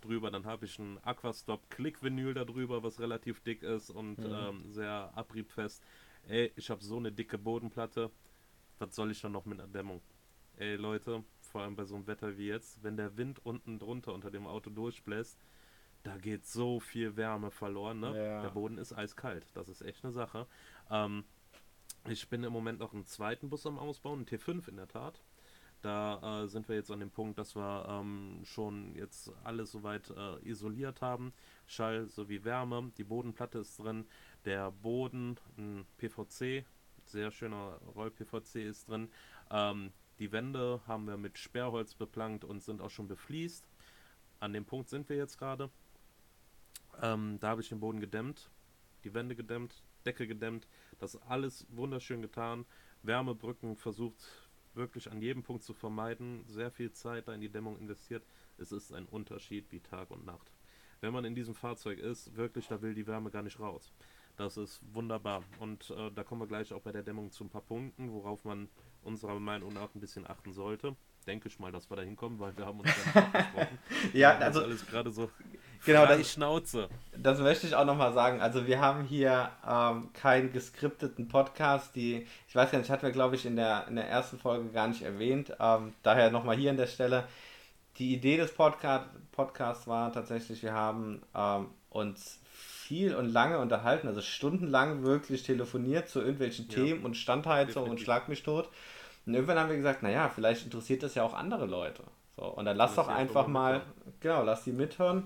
drüber. 0.06 0.30
Dann 0.30 0.46
habe 0.46 0.64
ich 0.64 0.78
ein 0.78 0.98
Aquastop 1.02 1.68
Click-Vinyl 1.70 2.34
da 2.34 2.44
drüber, 2.44 2.82
was 2.82 3.00
relativ 3.00 3.40
dick 3.40 3.62
ist 3.62 3.90
und 3.90 4.18
mhm. 4.18 4.32
ähm, 4.32 4.72
sehr 4.72 5.10
abriebfest. 5.14 5.82
Ey, 6.28 6.52
ich 6.56 6.70
habe 6.70 6.82
so 6.82 6.96
eine 6.96 7.12
dicke 7.12 7.38
Bodenplatte. 7.38 8.10
Was 8.78 8.94
soll 8.94 9.10
ich 9.10 9.20
dann 9.20 9.32
noch 9.32 9.44
mit 9.44 9.60
einer 9.60 9.68
Dämmung? 9.68 10.02
Ey, 10.56 10.76
Leute, 10.76 11.24
vor 11.40 11.62
allem 11.62 11.76
bei 11.76 11.84
so 11.84 11.96
einem 11.96 12.06
Wetter 12.06 12.36
wie 12.36 12.48
jetzt, 12.48 12.82
wenn 12.82 12.96
der 12.96 13.16
Wind 13.16 13.44
unten 13.44 13.78
drunter 13.78 14.12
unter 14.12 14.30
dem 14.30 14.46
Auto 14.46 14.70
durchbläst, 14.70 15.38
da 16.02 16.16
geht 16.18 16.46
so 16.46 16.80
viel 16.80 17.16
Wärme 17.16 17.50
verloren. 17.50 18.00
Ne? 18.00 18.16
Ja. 18.16 18.42
Der 18.42 18.50
Boden 18.50 18.78
ist 18.78 18.92
eiskalt. 18.92 19.46
Das 19.54 19.68
ist 19.68 19.82
echt 19.82 20.04
eine 20.04 20.12
Sache. 20.12 20.46
Ähm, 20.90 21.24
ich 22.08 22.28
bin 22.28 22.44
im 22.44 22.52
Moment 22.52 22.78
noch 22.78 22.94
einen 22.94 23.06
zweiten 23.06 23.50
Bus 23.50 23.66
am 23.66 23.78
Ausbauen, 23.78 24.20
einen 24.20 24.26
T5 24.26 24.68
in 24.68 24.76
der 24.76 24.88
Tat. 24.88 25.20
Da 25.82 26.42
äh, 26.42 26.48
sind 26.48 26.68
wir 26.68 26.76
jetzt 26.76 26.90
an 26.90 27.00
dem 27.00 27.10
Punkt, 27.10 27.38
dass 27.38 27.54
wir 27.54 27.86
ähm, 27.88 28.40
schon 28.44 28.94
jetzt 28.94 29.32
alles 29.44 29.72
soweit 29.72 30.10
äh, 30.10 30.48
isoliert 30.48 31.00
haben. 31.00 31.32
Schall 31.66 32.08
sowie 32.08 32.44
Wärme. 32.44 32.90
Die 32.96 33.04
Bodenplatte 33.04 33.58
ist 33.58 33.78
drin. 33.78 34.06
Der 34.44 34.70
Boden, 34.70 35.36
ein 35.56 35.86
PVC, 35.98 36.64
sehr 37.04 37.30
schöner 37.30 37.80
Roll-PVC 37.94 38.56
ist 38.56 38.88
drin. 38.88 39.10
Ähm, 39.50 39.92
die 40.18 40.32
Wände 40.32 40.80
haben 40.86 41.06
wir 41.06 41.16
mit 41.16 41.38
Sperrholz 41.38 41.94
beplankt 41.94 42.44
und 42.44 42.62
sind 42.62 42.80
auch 42.80 42.90
schon 42.90 43.06
befliest. 43.06 43.68
An 44.40 44.52
dem 44.52 44.64
Punkt 44.64 44.88
sind 44.88 45.08
wir 45.08 45.16
jetzt 45.16 45.38
gerade. 45.38 45.70
Ähm, 47.02 47.38
da 47.40 47.48
habe 47.48 47.60
ich 47.60 47.68
den 47.68 47.80
Boden 47.80 48.00
gedämmt, 48.00 48.50
die 49.04 49.12
Wände 49.12 49.36
gedämmt, 49.36 49.84
Decke 50.06 50.26
gedämmt. 50.26 50.66
Das 50.98 51.20
alles 51.22 51.66
wunderschön 51.70 52.22
getan. 52.22 52.64
Wärmebrücken 53.02 53.76
versucht 53.76 54.45
wirklich 54.76 55.10
an 55.10 55.20
jedem 55.20 55.42
Punkt 55.42 55.62
zu 55.62 55.74
vermeiden. 55.74 56.44
Sehr 56.46 56.70
viel 56.70 56.92
Zeit 56.92 57.28
da 57.28 57.34
in 57.34 57.40
die 57.40 57.48
Dämmung 57.48 57.78
investiert. 57.78 58.24
Es 58.58 58.72
ist 58.72 58.92
ein 58.92 59.06
Unterschied 59.06 59.70
wie 59.70 59.80
Tag 59.80 60.10
und 60.10 60.24
Nacht. 60.24 60.52
Wenn 61.00 61.12
man 61.12 61.24
in 61.24 61.34
diesem 61.34 61.54
Fahrzeug 61.54 61.98
ist, 61.98 62.36
wirklich, 62.36 62.68
da 62.68 62.80
will 62.82 62.94
die 62.94 63.06
Wärme 63.06 63.30
gar 63.30 63.42
nicht 63.42 63.60
raus. 63.60 63.92
Das 64.36 64.56
ist 64.56 64.80
wunderbar. 64.92 65.42
Und 65.58 65.90
äh, 65.90 66.10
da 66.12 66.24
kommen 66.24 66.42
wir 66.42 66.46
gleich 66.46 66.72
auch 66.72 66.82
bei 66.82 66.92
der 66.92 67.02
Dämmung 67.02 67.30
zu 67.30 67.44
ein 67.44 67.50
paar 67.50 67.62
Punkten, 67.62 68.12
worauf 68.12 68.44
man 68.44 68.68
unserer 69.02 69.38
Meinung 69.38 69.72
nach 69.72 69.94
ein 69.94 70.00
bisschen 70.00 70.26
achten 70.26 70.52
sollte 70.52 70.96
denke 71.26 71.48
ich 71.48 71.58
mal, 71.58 71.72
dass 71.72 71.90
wir 71.90 71.96
da 71.96 72.02
hinkommen, 72.02 72.38
weil 72.38 72.56
wir 72.56 72.66
haben 72.66 72.80
uns 72.80 72.90
dann 73.12 73.24
abgesprochen. 73.24 73.78
ja, 74.12 74.38
also 74.38 74.62
alles 74.62 74.86
gerade 74.86 75.10
so 75.10 75.30
genau 75.86 76.06
das 76.06 76.30
Schnauze. 76.30 76.88
Das 77.16 77.38
möchte 77.38 77.66
ich 77.66 77.74
auch 77.74 77.84
nochmal 77.86 78.12
sagen. 78.12 78.40
Also 78.40 78.66
wir 78.66 78.80
haben 78.80 79.04
hier 79.04 79.50
ähm, 79.66 80.10
keinen 80.12 80.52
geskripteten 80.52 81.28
Podcast. 81.28 81.96
Die, 81.96 82.26
ich 82.48 82.54
weiß 82.54 82.70
gar 82.70 82.78
nicht, 82.78 82.90
hatten 82.90 83.04
wir 83.04 83.12
glaube 83.12 83.36
ich 83.36 83.46
in 83.46 83.56
der, 83.56 83.86
in 83.88 83.96
der 83.96 84.08
ersten 84.08 84.38
Folge 84.38 84.68
gar 84.68 84.88
nicht 84.88 85.02
erwähnt. 85.02 85.52
Ähm, 85.58 85.94
daher 86.02 86.30
nochmal 86.30 86.56
hier 86.56 86.70
an 86.70 86.76
der 86.76 86.86
Stelle. 86.86 87.24
Die 87.98 88.12
Idee 88.12 88.36
des 88.36 88.52
Podcast, 88.52 89.06
Podcasts 89.32 89.86
war 89.86 90.12
tatsächlich, 90.12 90.62
wir 90.62 90.74
haben 90.74 91.22
ähm, 91.34 91.68
uns 91.88 92.40
viel 92.86 93.14
und 93.14 93.32
lange 93.32 93.58
unterhalten, 93.58 94.06
also 94.06 94.20
stundenlang 94.20 95.02
wirklich 95.02 95.42
telefoniert 95.42 96.08
zu 96.08 96.20
irgendwelchen 96.20 96.68
ja. 96.68 96.74
Themen 96.74 97.04
und 97.04 97.16
Standheizung 97.16 97.84
Definitiv. 97.84 97.90
und 97.90 98.00
Schlag 98.00 98.28
mich 98.28 98.42
tot. 98.42 98.68
Und 99.24 99.34
irgendwann 99.34 99.58
haben 99.58 99.70
wir 99.70 99.76
gesagt, 99.76 100.02
naja, 100.02 100.30
vielleicht 100.32 100.64
interessiert 100.64 101.02
das 101.02 101.14
ja 101.14 101.24
auch 101.24 101.34
andere 101.34 101.66
Leute. 101.66 102.04
So, 102.36 102.44
und 102.44 102.66
dann 102.66 102.76
lass 102.76 102.94
doch 102.94 103.08
einfach 103.08 103.46
mal, 103.46 103.82
genau, 104.20 104.42
lass 104.42 104.64
die 104.64 104.72
mithören. 104.72 105.24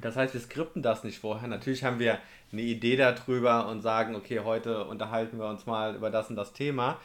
Das 0.00 0.16
heißt, 0.16 0.34
wir 0.34 0.40
skripten 0.40 0.82
das 0.82 1.04
nicht 1.04 1.18
vorher. 1.18 1.48
Natürlich 1.48 1.82
haben 1.82 1.98
wir 1.98 2.18
eine 2.52 2.62
Idee 2.62 2.96
darüber 2.96 3.68
und 3.68 3.80
sagen, 3.80 4.14
okay, 4.14 4.40
heute 4.40 4.84
unterhalten 4.84 5.38
wir 5.38 5.46
uns 5.46 5.64
mal 5.64 5.94
über 5.94 6.10
das 6.10 6.28
und 6.28 6.36
das 6.36 6.52
Thema. 6.52 6.98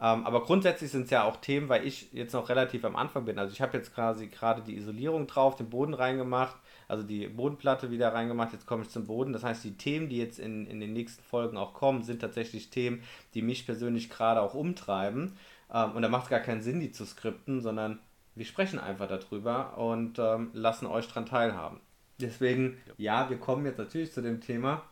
Ähm, 0.00 0.26
aber 0.26 0.42
grundsätzlich 0.42 0.90
sind 0.90 1.04
es 1.04 1.10
ja 1.10 1.22
auch 1.22 1.36
Themen, 1.36 1.68
weil 1.68 1.86
ich 1.86 2.12
jetzt 2.12 2.32
noch 2.32 2.48
relativ 2.48 2.84
am 2.84 2.96
Anfang 2.96 3.24
bin. 3.24 3.38
Also 3.38 3.52
ich 3.52 3.60
habe 3.60 3.76
jetzt 3.76 3.94
quasi 3.94 4.26
gerade 4.26 4.62
die 4.62 4.76
Isolierung 4.76 5.28
drauf, 5.28 5.54
den 5.54 5.70
Boden 5.70 5.94
reingemacht, 5.94 6.56
also 6.88 7.04
die 7.04 7.28
Bodenplatte 7.28 7.90
wieder 7.92 8.12
reingemacht, 8.12 8.52
jetzt 8.52 8.66
komme 8.66 8.82
ich 8.82 8.88
zum 8.88 9.06
Boden. 9.06 9.32
Das 9.32 9.44
heißt, 9.44 9.62
die 9.62 9.76
Themen, 9.76 10.08
die 10.08 10.18
jetzt 10.18 10.40
in, 10.40 10.66
in 10.66 10.80
den 10.80 10.92
nächsten 10.92 11.22
Folgen 11.22 11.56
auch 11.56 11.74
kommen, 11.74 12.02
sind 12.02 12.20
tatsächlich 12.20 12.70
Themen, 12.70 13.02
die 13.34 13.42
mich 13.42 13.66
persönlich 13.66 14.10
gerade 14.10 14.40
auch 14.40 14.54
umtreiben. 14.54 15.36
Ähm, 15.72 15.92
und 15.92 16.02
da 16.02 16.08
macht 16.08 16.24
es 16.24 16.30
gar 16.30 16.40
keinen 16.40 16.62
Sinn, 16.62 16.80
die 16.80 16.90
zu 16.90 17.04
skripten, 17.04 17.60
sondern 17.60 18.00
wir 18.34 18.46
sprechen 18.46 18.80
einfach 18.80 19.08
darüber 19.08 19.78
und 19.78 20.18
ähm, 20.18 20.50
lassen 20.54 20.86
euch 20.86 21.06
daran 21.06 21.26
teilhaben. 21.26 21.80
Deswegen, 22.22 22.78
ja. 22.96 23.28
wir 23.28 23.38
kommen 23.38 23.66
jetzt 23.66 23.78
natürlich 23.78 24.12
zu 24.12 24.22
dem 24.22 24.40
Thema, 24.40 24.82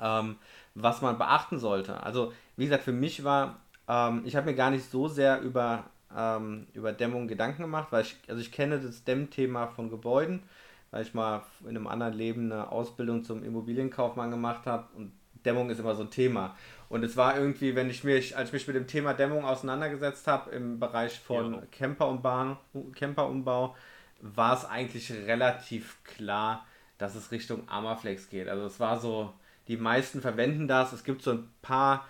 ähm, 0.00 0.36
was 0.74 1.02
man 1.02 1.18
beachten 1.18 1.58
sollte. 1.58 2.02
Also, 2.02 2.32
wie 2.56 2.64
gesagt, 2.64 2.84
für 2.84 2.92
mich 2.92 3.24
war, 3.24 3.60
ähm, 3.88 4.22
ich 4.24 4.36
habe 4.36 4.46
mir 4.46 4.56
gar 4.56 4.70
nicht 4.70 4.90
so 4.90 5.08
sehr 5.08 5.40
über 5.40 5.84
ähm, 6.16 6.66
über 6.74 6.92
Dämmung 6.92 7.28
Gedanken 7.28 7.62
gemacht, 7.62 7.88
weil 7.90 8.02
ich, 8.02 8.16
also 8.28 8.40
ich 8.40 8.52
kenne 8.52 8.80
das 8.80 9.04
Dämmthema 9.04 9.68
von 9.68 9.90
Gebäuden, 9.90 10.42
weil 10.90 11.02
ich 11.02 11.14
mal 11.14 11.42
in 11.62 11.70
einem 11.70 11.86
anderen 11.86 12.14
Leben 12.14 12.52
eine 12.52 12.70
Ausbildung 12.70 13.24
zum 13.24 13.42
Immobilienkaufmann 13.44 14.30
gemacht 14.30 14.66
habe 14.66 14.88
und 14.96 15.12
Dämmung 15.44 15.70
ist 15.70 15.80
immer 15.80 15.94
so 15.94 16.02
ein 16.02 16.10
Thema. 16.10 16.54
Und 16.88 17.02
es 17.02 17.16
war 17.16 17.36
irgendwie, 17.36 17.74
wenn 17.74 17.90
ich 17.90 18.04
mich, 18.04 18.36
als 18.36 18.50
ich 18.50 18.52
mich 18.52 18.66
mit 18.68 18.76
dem 18.76 18.86
Thema 18.86 19.14
Dämmung 19.14 19.44
auseinandergesetzt 19.44 20.26
habe 20.28 20.50
im 20.50 20.78
Bereich 20.78 21.18
von 21.18 21.54
ja. 21.54 21.62
Camperumbau, 21.72 22.58
Camperumbau, 22.94 23.74
war 24.22 24.54
es 24.54 24.64
eigentlich 24.64 25.12
relativ 25.12 26.02
klar, 26.04 26.64
dass 26.96 27.16
es 27.16 27.32
Richtung 27.32 27.68
Armaflex 27.68 28.30
geht. 28.30 28.48
Also 28.48 28.64
es 28.64 28.80
war 28.80 28.98
so, 28.98 29.34
die 29.68 29.76
meisten 29.76 30.20
verwenden 30.22 30.68
das. 30.68 30.92
Es 30.92 31.04
gibt 31.04 31.22
so 31.22 31.32
ein 31.32 31.50
paar, 31.60 32.06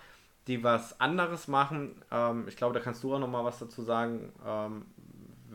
die 0.47 0.63
was 0.63 1.01
anderes 1.01 1.47
machen. 1.47 2.01
Ähm, 2.11 2.47
ich 2.47 2.55
glaube, 2.55 2.73
da 2.73 2.79
kannst 2.79 3.03
du 3.03 3.13
auch 3.13 3.19
noch 3.19 3.27
mal 3.27 3.43
was 3.43 3.59
dazu 3.59 3.81
sagen, 3.81 4.31
ähm, 4.45 4.85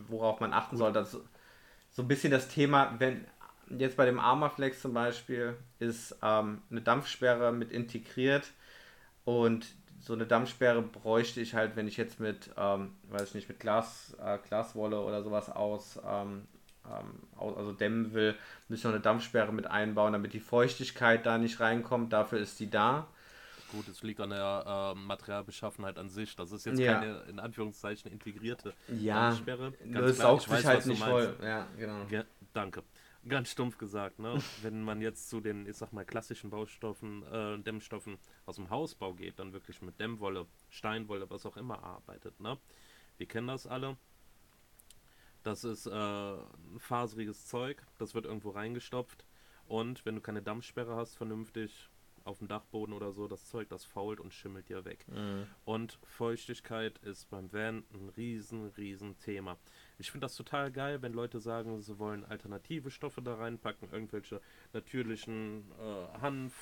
worauf 0.09 0.41
man 0.41 0.53
achten 0.53 0.77
soll. 0.77 0.93
Das, 0.93 1.17
so 1.91 2.03
ein 2.03 2.09
bisschen 2.09 2.33
das 2.33 2.49
Thema, 2.49 2.95
wenn 2.99 3.25
jetzt 3.71 3.97
bei 3.97 4.05
dem 4.05 4.19
Armaflex 4.19 4.81
zum 4.81 4.95
Beispiel 4.95 5.57
ist 5.79 6.17
ähm, 6.23 6.63
eine 6.71 6.81
Dampfsperre 6.81 7.53
mit 7.53 7.71
integriert 7.71 8.51
und 9.25 9.67
so 10.01 10.13
eine 10.13 10.27
Dampfsperre 10.27 10.83
bräuchte 10.83 11.41
ich 11.41 11.55
halt, 11.55 11.77
wenn 11.77 11.89
ich 11.89 11.97
jetzt 11.97 12.21
mit, 12.21 12.51
ähm, 12.57 12.93
weiß 13.11 13.29
ich 13.29 13.35
nicht, 13.35 13.49
mit 13.49 13.61
Glas, 13.61 14.17
äh, 14.23 14.39
Glaswolle 14.47 15.01
oder 15.01 15.23
sowas 15.23 15.51
aus, 15.51 16.01
ähm, 16.07 16.47
ähm, 16.87 17.23
also 17.39 17.73
dämmen 17.73 18.13
will, 18.15 18.35
müssen 18.69 18.85
wir 18.85 18.91
eine 18.91 19.01
Dampfsperre 19.01 19.53
mit 19.53 19.67
einbauen, 19.67 20.13
damit 20.13 20.33
die 20.33 20.41
Feuchtigkeit 20.41 21.27
da 21.27 21.39
nicht 21.39 21.61
reinkommt. 21.61 22.13
Dafür 22.13 22.39
ist 22.39 22.59
die 22.61 22.71
da. 22.71 23.09
Gut, 23.73 23.87
es 23.89 24.03
liegt 24.03 24.21
an 24.21 24.31
der 24.31 24.95
äh, 24.97 24.99
Materialbeschaffenheit 24.99 25.99
an 25.99 26.09
sich. 26.09 26.35
Das 26.37 26.53
ist 26.53 26.65
jetzt 26.65 26.79
ja. 26.79 26.95
keine, 26.95 27.21
in 27.29 27.39
Anführungszeichen, 27.39 28.11
integrierte 28.11 28.73
ja, 28.89 29.29
Dampfsperre. 29.29 29.73
Ganz 29.93 30.07
es 30.07 30.19
saugt 30.19 30.49
sich 30.49 30.65
halt 30.65 30.87
nicht 30.87 31.03
voll. 31.03 31.37
Ja, 31.43 31.67
genau. 31.77 32.07
Ja, 32.09 32.25
danke. 32.55 32.83
Ganz 33.27 33.51
stumpf 33.51 33.79
gesagt, 33.79 34.19
ne? 34.21 34.41
Wenn 34.63 34.83
man 34.83 35.01
jetzt 35.01 35.29
zu 35.29 35.41
den, 35.41 35.67
ich 35.67 35.77
sag 35.77 35.93
mal, 35.93 36.05
klassischen 36.05 36.51
Baustoffen, 36.51 37.23
äh, 37.25 37.59
Dämmstoffen 37.59 38.19
aus 38.47 38.57
dem 38.57 38.71
Hausbau 38.71 39.15
geht, 39.15 39.39
dann 39.39 39.53
wirklich 39.53 39.83
mit 39.83 39.99
Dämmwolle, 39.99 40.47
Steinwolle, 40.71 41.29
was 41.29 41.45
auch 41.45 41.57
immer 41.57 41.83
arbeitet, 41.83 42.39
ne? 42.41 42.59
Wir 43.17 43.27
kennen 43.27 43.49
das 43.49 43.67
alle. 43.67 43.97
Das 45.43 45.65
ist 45.65 45.87
äh, 45.87 45.91
ein 45.91 46.79
faseriges 46.79 47.47
Zeug, 47.47 47.85
das 47.99 48.15
wird 48.15 48.25
irgendwo 48.25 48.51
reingestopft. 48.51 49.27
Und 49.67 50.05
wenn 50.07 50.15
du 50.15 50.21
keine 50.21 50.43
Dampfsperre 50.43 50.97
hast, 50.97 51.17
vernünftig 51.17 51.91
auf 52.25 52.39
dem 52.39 52.49
Dachboden 52.49 52.95
oder 52.95 53.13
so, 53.13 53.27
das 53.27 53.47
Zeug, 53.47 53.69
das 53.69 53.85
fault 53.85 54.21
und 54.21 54.33
schimmelt 54.33 54.69
dir 54.69 54.85
weg. 54.85 55.07
Mhm. 55.09 55.47
Und 55.65 55.99
Feuchtigkeit 56.05 56.99
ist 56.99 57.31
beim 57.31 57.53
Van 57.53 57.85
ein 57.93 58.11
riesen, 58.17 58.67
riesen 58.77 59.19
Thema. 59.19 59.57
Ich 59.99 60.11
finde 60.11 60.27
das 60.27 60.37
total 60.37 60.71
geil, 60.71 61.03
wenn 61.03 61.13
Leute 61.13 61.41
sagen, 61.41 61.81
sie 61.83 61.99
wollen 61.99 62.25
alternative 62.25 62.91
Stoffe 62.91 63.21
da 63.21 63.35
reinpacken, 63.35 63.91
irgendwelche 63.93 64.41
natürlichen 64.73 65.71
äh, 65.79 66.21
Hanf, 66.21 66.55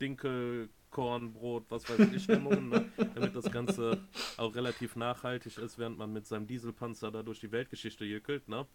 Dinkel, 0.00 0.70
Kornbrot, 0.90 1.64
was 1.70 1.88
weiß 1.88 2.12
ich, 2.12 2.26
Dämmungen, 2.26 2.68
ne? 2.68 2.90
damit 3.14 3.34
das 3.34 3.50
Ganze 3.50 4.00
auch 4.36 4.54
relativ 4.54 4.96
nachhaltig 4.96 5.58
ist, 5.58 5.76
während 5.78 5.98
man 5.98 6.12
mit 6.12 6.26
seinem 6.26 6.46
Dieselpanzer 6.46 7.10
da 7.10 7.22
durch 7.22 7.40
die 7.40 7.52
Weltgeschichte 7.52 8.04
jückelt. 8.04 8.48
Ne? 8.48 8.66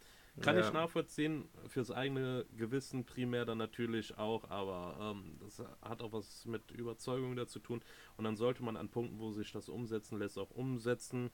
Kann 0.41 0.55
ja. 0.55 0.67
ich 0.67 0.73
nachvollziehen, 0.73 1.49
fürs 1.67 1.91
eigene 1.91 2.45
Gewissen 2.55 3.05
primär 3.05 3.45
dann 3.45 3.57
natürlich 3.57 4.17
auch, 4.17 4.49
aber 4.49 5.15
ähm, 5.15 5.37
das 5.39 5.63
hat 5.81 6.01
auch 6.01 6.11
was 6.11 6.45
mit 6.45 6.71
Überzeugung 6.71 7.35
dazu 7.35 7.59
tun. 7.59 7.81
Und 8.17 8.25
dann 8.25 8.35
sollte 8.35 8.63
man 8.63 8.77
an 8.77 8.89
Punkten, 8.89 9.19
wo 9.19 9.31
sich 9.31 9.51
das 9.51 9.69
umsetzen 9.69 10.19
lässt, 10.19 10.37
auch 10.37 10.51
umsetzen. 10.51 11.31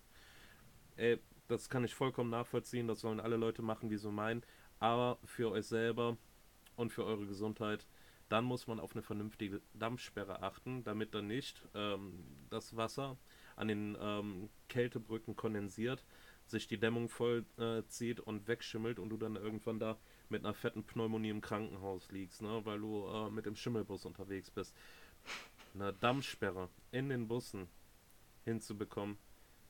Ey, 0.97 1.19
das 1.47 1.69
kann 1.69 1.83
ich 1.83 1.93
vollkommen 1.93 2.29
nachvollziehen, 2.29 2.87
das 2.87 3.01
sollen 3.01 3.19
alle 3.19 3.37
Leute 3.37 3.61
machen, 3.61 3.89
wie 3.89 3.97
sie 3.97 4.11
meinen. 4.11 4.43
Aber 4.79 5.19
für 5.23 5.51
euch 5.51 5.65
selber 5.67 6.17
und 6.75 6.91
für 6.91 7.05
eure 7.05 7.25
Gesundheit, 7.25 7.85
dann 8.29 8.43
muss 8.45 8.67
man 8.67 8.79
auf 8.79 8.93
eine 8.93 9.03
vernünftige 9.03 9.61
Dampfsperre 9.73 10.41
achten, 10.41 10.83
damit 10.83 11.13
dann 11.13 11.27
nicht 11.27 11.61
ähm, 11.75 12.25
das 12.49 12.75
Wasser 12.75 13.17
an 13.55 13.67
den 13.67 13.97
ähm, 13.99 14.49
Kältebrücken 14.67 15.35
kondensiert 15.35 16.03
sich 16.47 16.67
die 16.67 16.77
Dämmung 16.77 17.09
voll 17.09 17.45
äh, 17.57 17.81
und 18.21 18.47
wegschimmelt 18.47 18.99
und 18.99 19.09
du 19.09 19.17
dann 19.17 19.35
irgendwann 19.35 19.79
da 19.79 19.97
mit 20.29 20.43
einer 20.43 20.53
fetten 20.53 20.83
Pneumonie 20.83 21.29
im 21.29 21.41
Krankenhaus 21.41 22.11
liegst, 22.11 22.41
ne? 22.41 22.61
weil 22.63 22.79
du 22.79 23.07
äh, 23.07 23.29
mit 23.29 23.45
dem 23.45 23.55
Schimmelbus 23.55 24.05
unterwegs 24.05 24.51
bist. 24.51 24.75
Eine 25.73 25.93
Dampfsperre 25.93 26.69
in 26.91 27.09
den 27.09 27.27
Bussen 27.27 27.67
hinzubekommen, 28.43 29.17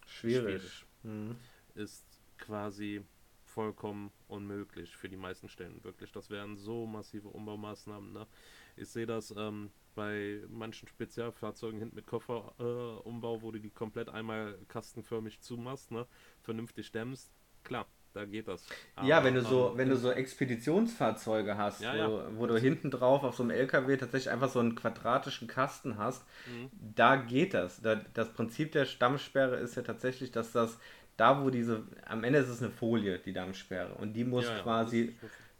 schwierig, 0.05 0.61
schwierig. 0.61 0.85
Mhm. 1.05 1.35
ist 1.75 2.05
quasi 2.37 3.03
vollkommen 3.43 4.11
unmöglich 4.27 4.95
für 4.97 5.07
die 5.07 5.17
meisten 5.17 5.47
Stellen, 5.47 5.83
wirklich. 5.83 6.11
Das 6.11 6.29
wären 6.29 6.57
so 6.57 6.85
massive 6.85 7.29
Umbaumaßnahmen. 7.29 8.11
Ne? 8.11 8.27
Ich 8.75 8.89
sehe 8.89 9.05
das 9.05 9.33
ähm, 9.37 9.71
bei 9.93 10.41
manchen 10.49 10.87
Spezialfahrzeugen 10.87 11.79
hinten 11.79 11.95
mit 11.95 12.05
Kofferumbau, 12.05 13.35
äh, 13.37 13.41
wo 13.41 13.51
du 13.51 13.59
die 13.59 13.69
komplett 13.69 14.09
einmal 14.09 14.59
kastenförmig 14.67 15.39
zumachst, 15.41 15.91
ne, 15.91 16.05
vernünftig 16.41 16.91
dämmst, 16.91 17.31
klar, 17.63 17.87
da 18.15 18.25
geht 18.25 18.47
das. 18.47 18.63
Aber, 18.95 19.07
ja, 19.07 19.23
wenn 19.23 19.35
du 19.35 19.41
so, 19.41 19.69
ähm, 19.71 19.77
wenn 19.77 19.89
du 19.89 19.97
so 19.97 20.11
Expeditionsfahrzeuge 20.11 21.57
hast, 21.57 21.81
ja, 21.81 21.93
wo, 21.93 22.17
ja. 22.17 22.27
wo 22.35 22.47
du 22.47 22.57
hinten 22.57 22.91
drauf 22.91 23.23
auf 23.23 23.35
so 23.35 23.43
einem 23.43 23.51
LKW 23.51 23.97
tatsächlich 23.97 24.31
einfach 24.31 24.49
so 24.49 24.59
einen 24.59 24.75
quadratischen 24.75 25.47
Kasten 25.47 25.97
hast, 25.97 26.23
mhm. 26.47 26.69
da 26.95 27.15
geht 27.15 27.53
das. 27.53 27.81
Da, 27.81 28.01
das 28.13 28.31
Prinzip 28.33 28.71
der 28.71 28.85
Stammsperre 28.85 29.57
ist 29.57 29.75
ja 29.75 29.81
tatsächlich, 29.81 30.31
dass 30.31 30.51
das 30.51 30.77
da, 31.17 31.43
wo 31.43 31.49
diese, 31.49 31.83
am 32.05 32.23
Ende 32.23 32.39
ist 32.39 32.49
es 32.49 32.61
eine 32.61 32.71
Folie, 32.71 33.19
die 33.19 33.33
Dammsperre, 33.33 33.93
und 33.95 34.13
die 34.13 34.25
muss 34.25 34.45
ja, 34.45 34.59
quasi 34.59 35.15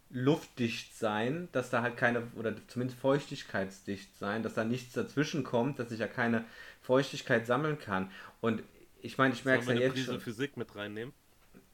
luftdicht 0.10 0.98
sein, 0.98 1.50
dass 1.52 1.70
da 1.70 1.82
halt 1.82 1.98
keine, 1.98 2.24
oder 2.36 2.54
zumindest 2.68 3.00
feuchtigkeitsdicht 3.00 4.18
sein, 4.18 4.44
dass 4.44 4.54
da 4.54 4.64
nichts 4.64 4.94
dazwischen 4.94 5.44
kommt, 5.44 5.80
dass 5.80 5.92
ich 5.92 6.00
ja 6.00 6.08
keine 6.08 6.46
Feuchtigkeit 6.82 7.46
sammeln 7.46 7.80
kann. 7.80 8.12
Und 8.42 8.64
ich 9.02 9.18
meine, 9.18 9.34
ich 9.34 9.46
merke 9.46 9.64
es 9.64 9.68
ja 9.68 9.76
jetzt 9.76 9.94
Prise 9.94 10.06
schon. 10.06 10.22
Physik 10.22 10.58
mit 10.58 10.76
reinnehmen. 10.76 11.14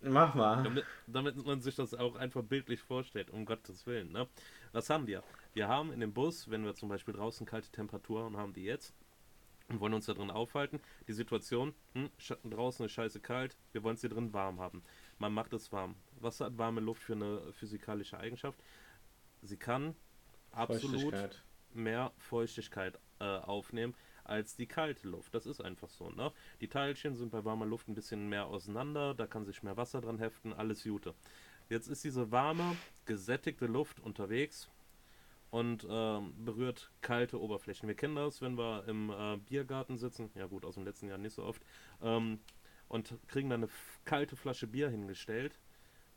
Mach 0.02 0.34
mal. 0.34 0.64
Damit, 0.64 0.86
damit, 1.08 1.46
man 1.46 1.62
sich 1.62 1.76
das 1.76 1.94
auch 1.94 2.16
einfach 2.16 2.42
bildlich 2.44 2.82
vorstellt, 2.82 3.30
um 3.30 3.46
Gottes 3.46 3.86
Willen. 3.86 4.12
Ne? 4.12 4.28
Was 4.72 4.90
haben 4.90 5.08
wir? 5.08 5.24
Wir 5.54 5.68
haben 5.68 5.92
in 5.92 6.00
dem 6.00 6.14
Bus, 6.14 6.50
wenn 6.50 6.66
wir 6.66 6.74
zum 6.74 6.90
Beispiel 6.90 7.14
draußen 7.14 7.46
kalte 7.46 7.70
Temperaturen 7.70 8.38
haben, 8.38 8.54
die 8.54 8.64
jetzt, 8.64 8.96
und 9.70 9.80
wollen 9.80 9.94
uns 9.94 10.08
da 10.08 10.14
drin 10.14 10.32
aufhalten, 10.32 10.80
die 11.08 11.14
Situation, 11.14 11.74
hm, 11.94 12.10
draußen 12.44 12.86
ist 12.86 12.92
scheiße 12.94 13.20
kalt, 13.20 13.56
wir 13.72 13.84
wollen 13.84 13.96
es 13.96 14.02
hier 14.02 14.10
drin 14.10 14.34
warm 14.34 14.60
haben. 14.60 14.84
Man 15.20 15.34
macht 15.34 15.54
es 15.54 15.72
warm. 15.72 15.96
Was 16.20 16.40
hat 16.40 16.58
warme 16.58 16.82
Luft 16.82 17.04
für 17.04 17.14
eine 17.14 17.54
physikalische 17.54 18.18
Eigenschaft? 18.18 18.60
Sie 19.42 19.58
kann 19.58 19.96
absolut 20.52 21.44
mehr 21.74 22.12
Feuchtigkeit 22.18 23.00
äh, 23.20 23.24
aufnehmen 23.24 23.96
als 24.24 24.56
die 24.56 24.68
kalte 24.68 25.08
Luft. 25.08 25.34
Das 25.34 25.46
ist 25.46 25.62
einfach 25.62 25.90
so. 25.90 26.10
Ne? 26.10 26.32
Die 26.60 26.68
Teilchen 26.68 27.16
sind 27.16 27.32
bei 27.32 27.44
warmer 27.46 27.66
Luft 27.66 27.88
ein 27.88 27.96
bisschen 27.96 28.30
mehr 28.30 28.46
auseinander, 28.46 29.14
da 29.14 29.28
kann 29.28 29.46
sich 29.46 29.64
mehr 29.64 29.78
Wasser 29.78 30.02
dran 30.02 30.20
heften, 30.20 30.54
alles 30.54 30.84
Jute. 30.84 31.14
Jetzt 31.70 31.88
ist 31.88 32.04
diese 32.04 32.32
warme, 32.32 32.76
gesättigte 33.06 33.66
Luft 33.66 34.00
unterwegs 34.00 34.70
und 35.52 35.86
ähm, 35.90 36.34
berührt 36.44 36.92
kalte 37.02 37.40
Oberflächen. 37.40 37.88
Wir 37.88 37.96
kennen 37.96 38.16
das, 38.16 38.42
wenn 38.42 38.58
wir 38.58 38.86
im 38.88 39.10
äh, 39.10 39.38
Biergarten 39.38 39.98
sitzen, 39.98 40.32
ja 40.36 40.48
gut, 40.48 40.66
aus 40.66 40.76
dem 40.76 40.86
letzten 40.86 41.08
Jahr 41.08 41.18
nicht 41.18 41.34
so 41.34 41.44
oft, 41.44 41.62
ähm, 42.02 42.40
und 42.88 43.16
kriegen 43.28 43.50
dann 43.50 43.64
eine 43.64 43.72
kalte 44.04 44.36
Flasche 44.36 44.68
Bier 44.68 44.90
hingestellt. 44.90 45.60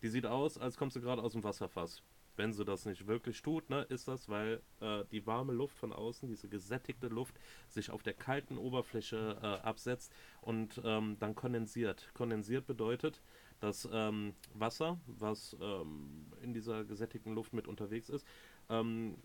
Die 0.02 0.08
sieht 0.08 0.26
aus, 0.26 0.58
als 0.58 0.76
kommst 0.76 0.96
du 0.96 1.00
gerade 1.00 1.22
aus 1.22 1.32
dem 1.32 1.44
Wasserfass. 1.44 2.02
Wenn 2.36 2.52
sie 2.52 2.64
das 2.64 2.84
nicht 2.84 3.06
wirklich 3.06 3.42
tut, 3.42 3.70
ne, 3.70 3.82
ist 3.82 4.08
das, 4.08 4.28
weil 4.28 4.60
äh, 4.80 5.04
die 5.12 5.26
warme 5.26 5.52
Luft 5.52 5.76
von 5.78 5.92
außen, 5.92 6.28
diese 6.28 6.48
gesättigte 6.48 7.08
Luft, 7.08 7.38
sich 7.68 7.90
auf 7.90 8.02
der 8.02 8.14
kalten 8.14 8.58
Oberfläche 8.58 9.38
äh, 9.40 9.46
absetzt 9.66 10.12
und 10.40 10.80
ähm, 10.84 11.16
dann 11.18 11.34
kondensiert. 11.34 12.10
Kondensiert 12.14 12.66
bedeutet, 12.66 13.22
dass 13.60 13.88
ähm, 13.92 14.34
Wasser, 14.52 14.98
was 15.06 15.56
ähm, 15.60 16.26
in 16.42 16.52
dieser 16.52 16.84
gesättigten 16.84 17.34
Luft 17.34 17.52
mit 17.52 17.68
unterwegs 17.68 18.08
ist, 18.08 18.26
ähm, 18.68 19.16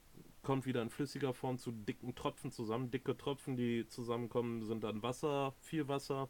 kommt 0.42 0.66
wieder 0.66 0.82
in 0.82 0.89
flüssiger 0.89 1.34
Form 1.34 1.58
zu 1.58 1.72
dicken 1.72 2.16
Tropfen 2.16 2.51
zusammen. 2.51 2.92
Dicke 2.92 3.18
Tropfen, 3.18 3.58
die 3.58 3.88
zusammenkommen, 3.88 4.63
sind 4.63 4.84
dann 4.84 5.04
Wasser, 5.04 5.54
viel 5.60 5.88
Wasser 5.88 6.30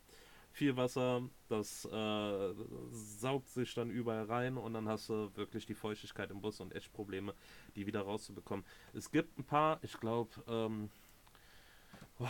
viel 0.51 0.75
Wasser, 0.75 1.21
das 1.47 1.85
äh, 1.85 2.53
saugt 2.91 3.49
sich 3.49 3.73
dann 3.73 3.89
überall 3.89 4.25
rein 4.25 4.57
und 4.57 4.73
dann 4.73 4.87
hast 4.87 5.09
du 5.09 5.35
wirklich 5.35 5.65
die 5.65 5.73
Feuchtigkeit 5.73 6.31
im 6.31 6.41
Bus 6.41 6.59
und 6.59 6.75
echt 6.75 6.91
Probleme, 6.93 7.33
die 7.75 7.85
wieder 7.85 8.01
rauszubekommen. 8.01 8.65
Es 8.93 9.11
gibt 9.11 9.37
ein 9.37 9.43
paar, 9.43 9.79
ich 9.83 9.99
glaube, 9.99 10.31
ähm, 10.47 10.89
oh, 12.19 12.27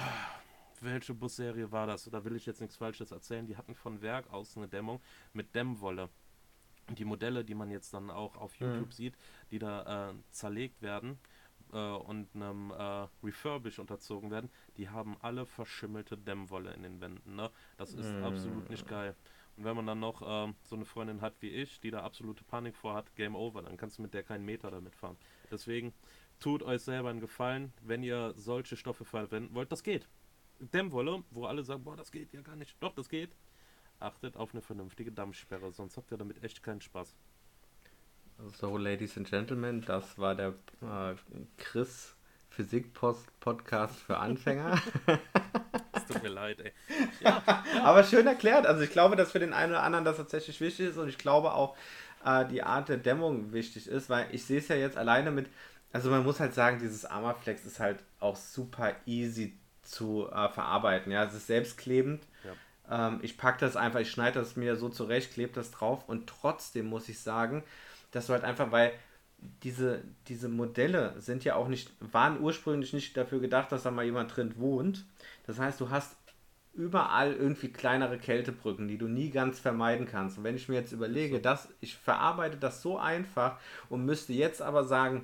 welche 0.82 1.14
Busserie 1.14 1.72
war 1.72 1.88
das? 1.88 2.06
Da 2.06 2.24
will 2.24 2.36
ich 2.36 2.46
jetzt 2.46 2.62
nichts 2.62 2.78
Falsches 2.78 3.12
erzählen. 3.12 3.46
Die 3.48 3.58
hatten 3.58 3.76
von 3.76 4.02
Werk 4.02 4.32
aus 4.32 4.56
eine 4.58 4.68
Dämmung 4.68 5.02
mit 5.34 5.54
Dämmwolle. 5.56 6.10
Und 6.88 6.98
die 6.98 7.06
Modelle, 7.06 7.46
die 7.46 7.54
man 7.54 7.70
jetzt 7.70 7.94
dann 7.94 8.10
auch 8.10 8.36
auf 8.36 8.60
mhm. 8.60 8.68
YouTube 8.68 8.88
mhm. 8.88 8.92
sieht, 8.92 9.18
die 9.52 9.60
da 9.60 10.10
äh, 10.10 10.14
zerlegt 10.32 10.82
werden, 10.82 11.20
äh, 11.74 11.78
und 11.78 12.28
einem 12.36 12.72
äh, 12.72 13.08
Refurbish 13.24 13.80
unterzogen 13.80 14.32
werden, 14.32 14.50
die 14.78 14.90
haben 14.90 15.18
alle 15.22 15.46
verschimmelte 15.46 16.18
Dämmwolle 16.18 16.74
in 16.74 16.84
den 16.84 17.02
Wänden. 17.02 17.36
Ne? 17.36 17.50
Das 17.78 17.94
ist 17.94 18.12
mm. 18.12 18.24
absolut 18.24 18.70
nicht 18.70 18.88
geil. 18.88 19.16
Und 19.58 19.66
wenn 19.66 19.76
man 19.76 19.86
dann 19.86 20.00
noch 20.00 20.22
ähm, 20.26 20.56
so 20.64 20.76
eine 20.76 20.86
Freundin 20.86 21.22
hat 21.22 21.34
wie 21.42 21.50
ich, 21.50 21.80
die 21.82 21.92
da 21.92 22.02
absolute 22.04 22.44
Panik 22.46 22.76
vor 22.76 22.94
hat, 22.94 23.14
Game 23.16 23.36
Over, 23.36 23.62
dann 23.62 23.76
kannst 23.76 23.98
du 23.98 24.02
mit 24.02 24.14
der 24.14 24.24
keinen 24.24 24.46
Meter 24.46 24.72
damit 24.72 24.96
fahren. 24.96 25.18
Deswegen 25.52 25.94
tut 26.40 26.64
euch 26.64 26.82
selber 26.82 27.10
einen 27.10 27.20
Gefallen, 27.20 27.74
wenn 27.82 28.02
ihr 28.02 28.34
solche 28.38 28.78
Stoffe 28.78 29.04
verwenden 29.04 29.54
wollt. 29.54 29.72
Das 29.72 29.84
geht. 29.84 30.08
Dämmwolle, 30.60 31.24
wo 31.32 31.46
alle 31.46 31.64
sagen, 31.64 31.84
boah, 31.84 31.98
das 31.98 32.12
geht 32.12 32.32
ja 32.34 32.42
gar 32.42 32.56
nicht. 32.56 32.76
Doch, 32.80 32.94
das 32.94 33.10
geht. 33.10 33.36
Achtet 34.00 34.38
auf 34.38 34.54
eine 34.54 34.62
vernünftige 34.62 35.12
Dampfsperre, 35.12 35.72
sonst 35.74 35.98
habt 35.98 36.10
ihr 36.12 36.18
damit 36.18 36.42
echt 36.42 36.64
keinen 36.64 36.80
Spaß. 36.80 37.16
So, 38.48 38.77
Ladies 38.77 39.17
and 39.17 39.29
Gentlemen, 39.29 39.84
das 39.86 40.17
war 40.17 40.34
der 40.34 40.53
äh, 40.81 41.13
Chris 41.58 42.15
Physik-Podcast 42.50 44.00
für 44.00 44.17
Anfänger. 44.17 44.81
Es 45.91 46.05
tut 46.05 46.24
mir 46.24 46.29
leid, 46.29 46.60
ey. 46.62 46.72
Ja, 47.19 47.43
ja. 47.46 47.63
Aber 47.84 48.03
schön 48.03 48.25
erklärt. 48.25 48.65
Also 48.65 48.81
ich 48.81 48.91
glaube, 48.91 49.15
dass 49.15 49.31
für 49.31 49.39
den 49.39 49.53
einen 49.53 49.74
oder 49.74 49.84
anderen 49.84 50.05
das 50.05 50.17
tatsächlich 50.17 50.62
wichtig 50.62 50.88
ist 50.88 50.98
und 50.98 51.10
ich 51.10 51.17
glaube 51.17 51.53
auch, 51.53 51.75
äh, 52.25 52.46
die 52.46 52.63
Art 52.63 52.89
der 52.89 52.98
Dämmung 52.98 53.51
wichtig 53.53 53.88
ist, 53.88 54.10
weil 54.10 54.27
ich 54.31 54.46
sehe 54.46 54.60
es 54.60 54.67
ja 54.69 54.75
jetzt 54.75 54.98
alleine 54.98 55.31
mit, 55.31 55.48
also 55.91 56.10
man 56.10 56.24
muss 56.24 56.39
halt 56.39 56.53
sagen, 56.53 56.79
dieses 56.79 57.05
Armaflex 57.05 57.65
ist 57.65 57.79
halt 57.79 58.03
auch 58.19 58.36
super 58.36 58.96
easy 59.05 59.58
zu 59.84 60.27
äh, 60.31 60.50
verarbeiten. 60.50 61.12
Ja, 61.12 61.25
es 61.25 61.34
ist 61.34 61.48
selbstklebend. 61.48 62.24
Ja. 62.89 63.08
Ähm, 63.08 63.19
ich 63.22 63.38
packe 63.38 63.60
das 63.60 63.75
einfach, 63.75 64.00
ich 64.00 64.10
schneide 64.10 64.39
das 64.39 64.55
mir 64.55 64.75
so 64.77 64.89
zurecht, 64.89 65.34
klebe 65.34 65.53
das 65.53 65.72
drauf 65.72 66.08
und 66.08 66.27
trotzdem 66.27 66.88
muss 66.88 67.10
ich 67.10 67.19
sagen, 67.19 67.63
dass 68.12 68.28
du 68.28 68.34
halt 68.34 68.44
einfach, 68.44 68.72
weil 68.72 68.92
diese, 69.63 70.04
diese 70.28 70.50
Modelle 70.50 71.13
sind 71.20 71.44
ja 71.44 71.56
auch 71.56 71.68
nicht, 71.68 71.92
waren 72.00 72.42
ursprünglich 72.42 72.94
nicht 72.94 73.16
dafür 73.16 73.39
gedacht, 73.39 73.72
dass 73.72 73.84
da 73.84 73.92
mal 73.92 74.06
jemand 74.06 74.36
drin 74.36 74.56
wohnt. 74.58 75.06
Das 75.48 75.60
heißt, 75.60 75.80
du 75.80 75.89
hast 75.89 76.16
überall 76.74 77.34
irgendwie 77.34 77.70
kleinere 77.70 78.18
Kältebrücken, 78.18 78.88
die 78.88 78.98
du 78.98 79.08
nie 79.08 79.32
ganz 79.32 79.60
vermeiden 79.60 80.08
kannst. 80.08 80.38
Und 80.38 80.44
wenn 80.44 80.56
ich 80.56 80.70
mir 80.70 80.75
jetzt 80.75 80.92
überlege, 80.92 81.39
dass 81.39 81.70
ich 81.82 81.96
verarbeite 81.96 82.58
das 82.58 82.82
so 82.82 82.98
einfach 82.98 83.58
und 83.89 84.06
müsste 84.06 84.34
jetzt 84.34 84.62
aber 84.62 84.84
sagen, 84.86 85.24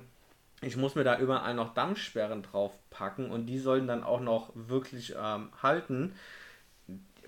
ich 0.62 0.76
muss 0.76 0.94
mir 0.94 1.04
da 1.04 1.18
überall 1.18 1.54
noch 1.54 1.74
Dampfsperren 1.74 2.42
drauf 2.42 2.72
packen 2.90 3.30
und 3.30 3.46
die 3.46 3.58
sollen 3.58 3.86
dann 3.86 4.02
auch 4.02 4.20
noch 4.20 4.50
wirklich 4.54 5.14
ähm, 5.18 5.50
halten. 5.62 6.14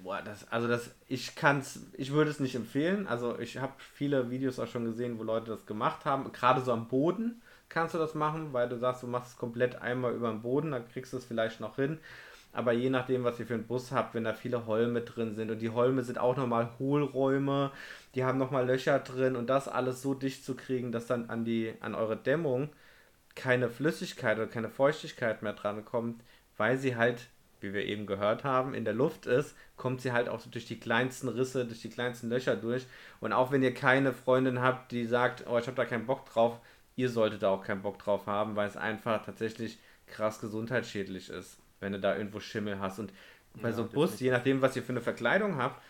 Boah, 0.03 0.23
das, 0.23 0.47
also 0.51 0.69
das, 0.69 0.95
ich 1.09 1.35
kann's, 1.35 1.81
ich 1.95 2.13
würde 2.13 2.31
es 2.31 2.39
nicht 2.41 2.55
empfehlen. 2.55 3.07
Also 3.09 3.39
ich 3.39 3.59
habe 3.59 3.73
viele 3.79 4.31
Videos 4.31 4.59
auch 4.59 4.69
schon 4.69 4.85
gesehen, 4.85 5.19
wo 5.19 5.25
Leute 5.25 5.51
das 5.51 5.67
gemacht 5.67 6.05
haben. 6.05 6.33
Gerade 6.33 6.61
so 6.63 6.73
am 6.73 6.89
Boden 6.89 7.43
kannst 7.69 7.95
du 7.95 7.99
das 7.99 8.15
machen, 8.15 8.53
weil 8.53 8.69
du 8.69 8.79
sagst, 8.79 9.03
du 9.03 9.09
machst 9.09 9.33
es 9.33 9.39
komplett 9.39 9.77
einmal 9.83 10.15
über 10.15 10.31
den 10.31 10.43
Boden, 10.43 10.71
dann 10.71 10.89
kriegst 10.89 11.13
du 11.13 11.17
es 11.17 11.25
vielleicht 11.25 11.61
noch 11.61 11.77
hin. 11.77 11.99
Aber 12.53 12.73
je 12.73 12.91
nachdem, 12.91 13.25
was 13.25 13.39
ihr 13.41 13.47
für 13.47 13.55
einen 13.55 13.67
Bus 13.67 13.93
habt, 13.93 14.15
wenn 14.15 14.25
da 14.25 14.33
viele 14.35 14.67
Holme 14.67 15.03
drin 15.03 15.35
sind 15.35 15.51
und 15.51 15.59
die 15.61 15.71
Holme 15.71 16.03
sind 16.03 16.19
auch 16.19 16.37
nochmal 16.37 16.71
Hohlräume, 16.79 17.73
die 18.15 18.25
haben 18.25 18.39
nochmal 18.39 18.67
Löcher 18.67 18.99
drin 19.01 19.37
und 19.37 19.49
das 19.51 19.69
alles 19.69 20.01
so 20.01 20.15
dicht 20.15 20.45
zu 20.45 20.55
kriegen, 20.57 20.91
dass 20.93 21.07
dann 21.07 21.29
an 21.29 21.45
die, 21.45 21.75
an 21.81 21.95
eure 21.95 22.17
Dämmung 22.17 22.71
keine 23.35 23.69
Flüssigkeit 23.69 24.39
oder 24.39 24.47
keine 24.49 24.71
Feuchtigkeit 24.71 25.43
mehr 25.43 25.53
dran 25.53 25.85
kommt, 25.85 26.23
weil 26.57 26.79
sie 26.79 26.97
halt, 26.97 27.29
wie 27.61 27.73
wir 27.73 27.85
eben 27.85 28.07
gehört 28.07 28.45
haben, 28.45 28.75
in 28.75 28.85
der 28.85 28.95
Luft 28.95 29.27
ist, 29.27 29.57
kommt 29.77 30.01
sie 30.01 30.13
halt 30.13 30.29
auch 30.29 30.41
so 30.41 30.51
durch 30.51 30.67
die 30.67 30.79
kleinsten 30.79 31.29
Risse, 31.29 31.65
durch 31.65 31.81
die 31.81 31.91
kleinsten 31.91 32.29
Löcher 32.29 32.57
durch. 32.57 32.87
Und 33.21 33.33
auch 33.33 33.51
wenn 33.51 33.63
ihr 33.63 33.75
keine 33.75 34.13
Freundin 34.13 34.61
habt, 34.61 34.93
die 34.93 35.07
sagt, 35.07 35.45
oh, 35.47 35.59
ich 35.59 35.67
habe 35.67 35.77
da 35.77 35.85
keinen 35.85 36.07
Bock 36.07 36.27
drauf, 36.27 36.59
ihr 36.97 37.09
solltet 37.09 37.43
da 37.43 37.51
auch 37.51 37.65
keinen 37.65 37.83
Bock 37.83 37.99
drauf 37.99 38.27
haben, 38.27 38.57
weil 38.57 38.69
es 38.69 38.77
einfach 38.77 39.25
tatsächlich 39.25 39.79
krass 40.07 40.41
gesundheitsschädlich 40.41 41.31
ist, 41.31 41.59
wenn 41.81 41.93
du 41.93 42.01
da 42.01 42.17
irgendwo 42.17 42.41
Schimmel 42.41 42.81
hast. 42.81 42.99
Und 42.99 43.13
bei 43.55 43.71
ja, 43.71 43.75
so 43.75 43.83
einem 43.83 43.93
Bus, 43.93 44.21
je 44.21 44.31
nachdem, 44.31 44.63
was 44.63 44.77
ihr 44.77 44.83
für 44.83 44.93
eine 44.93 45.01
Verkleidung 45.01 45.57
habt, 45.57 45.83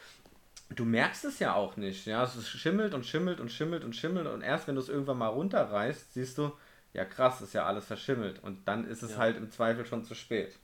du 0.71 0.85
merkst 0.85 1.25
es 1.25 1.39
ja 1.39 1.55
auch 1.55 1.77
nicht. 1.77 2.07
Ja, 2.07 2.25
es 2.25 2.49
schimmelt 2.49 2.95
und 2.95 3.07
schimmelt 3.07 3.41
und 3.41 3.51
schimmelt 3.51 3.85
und 3.85 3.95
schimmelt 3.95 4.27
und 4.27 4.43
erst 4.43 4.69
wenn 4.69 4.75
du 4.75 4.81
es 4.81 4.89
irgendwann 4.89 5.19
mal 5.19 5.29
runterreißt, 5.29 6.15
siehst 6.15 6.39
du, 6.39 6.53
ja 6.93 7.05
krass, 7.05 7.41
ist 7.41 7.55
ja 7.55 7.65
alles 7.65 7.87
verschimmelt. 7.87 8.43
Und 8.43 8.67
dann 8.67 8.87
ist 8.87 9.03
es 9.03 9.13
ja. 9.13 9.19
halt 9.19 9.37
im 9.37 9.51
Zweifel 9.51 9.87
schon 9.87 10.05
zu 10.05 10.15
spät. 10.15 10.59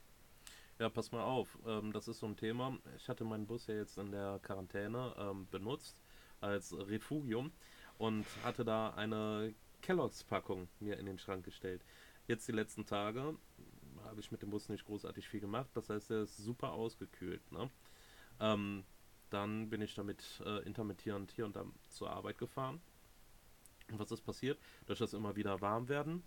Ja, 0.77 0.89
pass 0.89 1.11
mal 1.13 1.23
auf, 1.23 1.57
ähm, 1.65 1.93
das 1.93 2.09
ist 2.09 2.19
so 2.19 2.25
ein 2.25 2.35
Thema. 2.35 2.77
Ich 2.97 3.07
hatte 3.07 3.23
meinen 3.23 3.47
Bus 3.47 3.67
ja 3.67 3.75
jetzt 3.75 3.97
in 3.97 4.11
der 4.11 4.39
Quarantäne 4.41 5.15
ähm, 5.17 5.47
benutzt 5.49 6.01
als 6.41 6.75
Refugium 6.77 7.53
und 7.97 8.25
hatte 8.43 8.65
da 8.65 8.89
eine 8.89 9.53
Kelloggs-Packung 9.81 10.67
mir 10.81 10.99
in 10.99 11.05
den 11.05 11.17
Schrank 11.17 11.45
gestellt. 11.45 11.85
Jetzt 12.27 12.47
die 12.49 12.51
letzten 12.51 12.85
Tage 12.85 13.37
habe 14.03 14.19
ich 14.19 14.31
mit 14.31 14.41
dem 14.41 14.49
Bus 14.49 14.67
nicht 14.67 14.85
großartig 14.85 15.29
viel 15.29 15.39
gemacht, 15.39 15.69
das 15.75 15.89
heißt, 15.89 16.11
er 16.11 16.23
ist 16.23 16.35
super 16.37 16.73
ausgekühlt. 16.73 17.51
Ne? 17.53 17.69
Ähm, 18.41 18.83
dann 19.29 19.69
bin 19.69 19.81
ich 19.81 19.95
damit 19.95 20.43
äh, 20.45 20.59
intermittierend 20.63 21.31
hier 21.31 21.45
und 21.45 21.55
da 21.55 21.65
zur 21.87 22.09
Arbeit 22.09 22.37
gefahren 22.37 22.81
und 23.91 23.99
was 23.99 24.11
ist 24.11 24.21
passiert? 24.21 24.59
Durch 24.87 24.99
das 24.99 25.13
immer 25.13 25.37
wieder 25.37 25.61
warm 25.61 25.87
werden, 25.87 26.23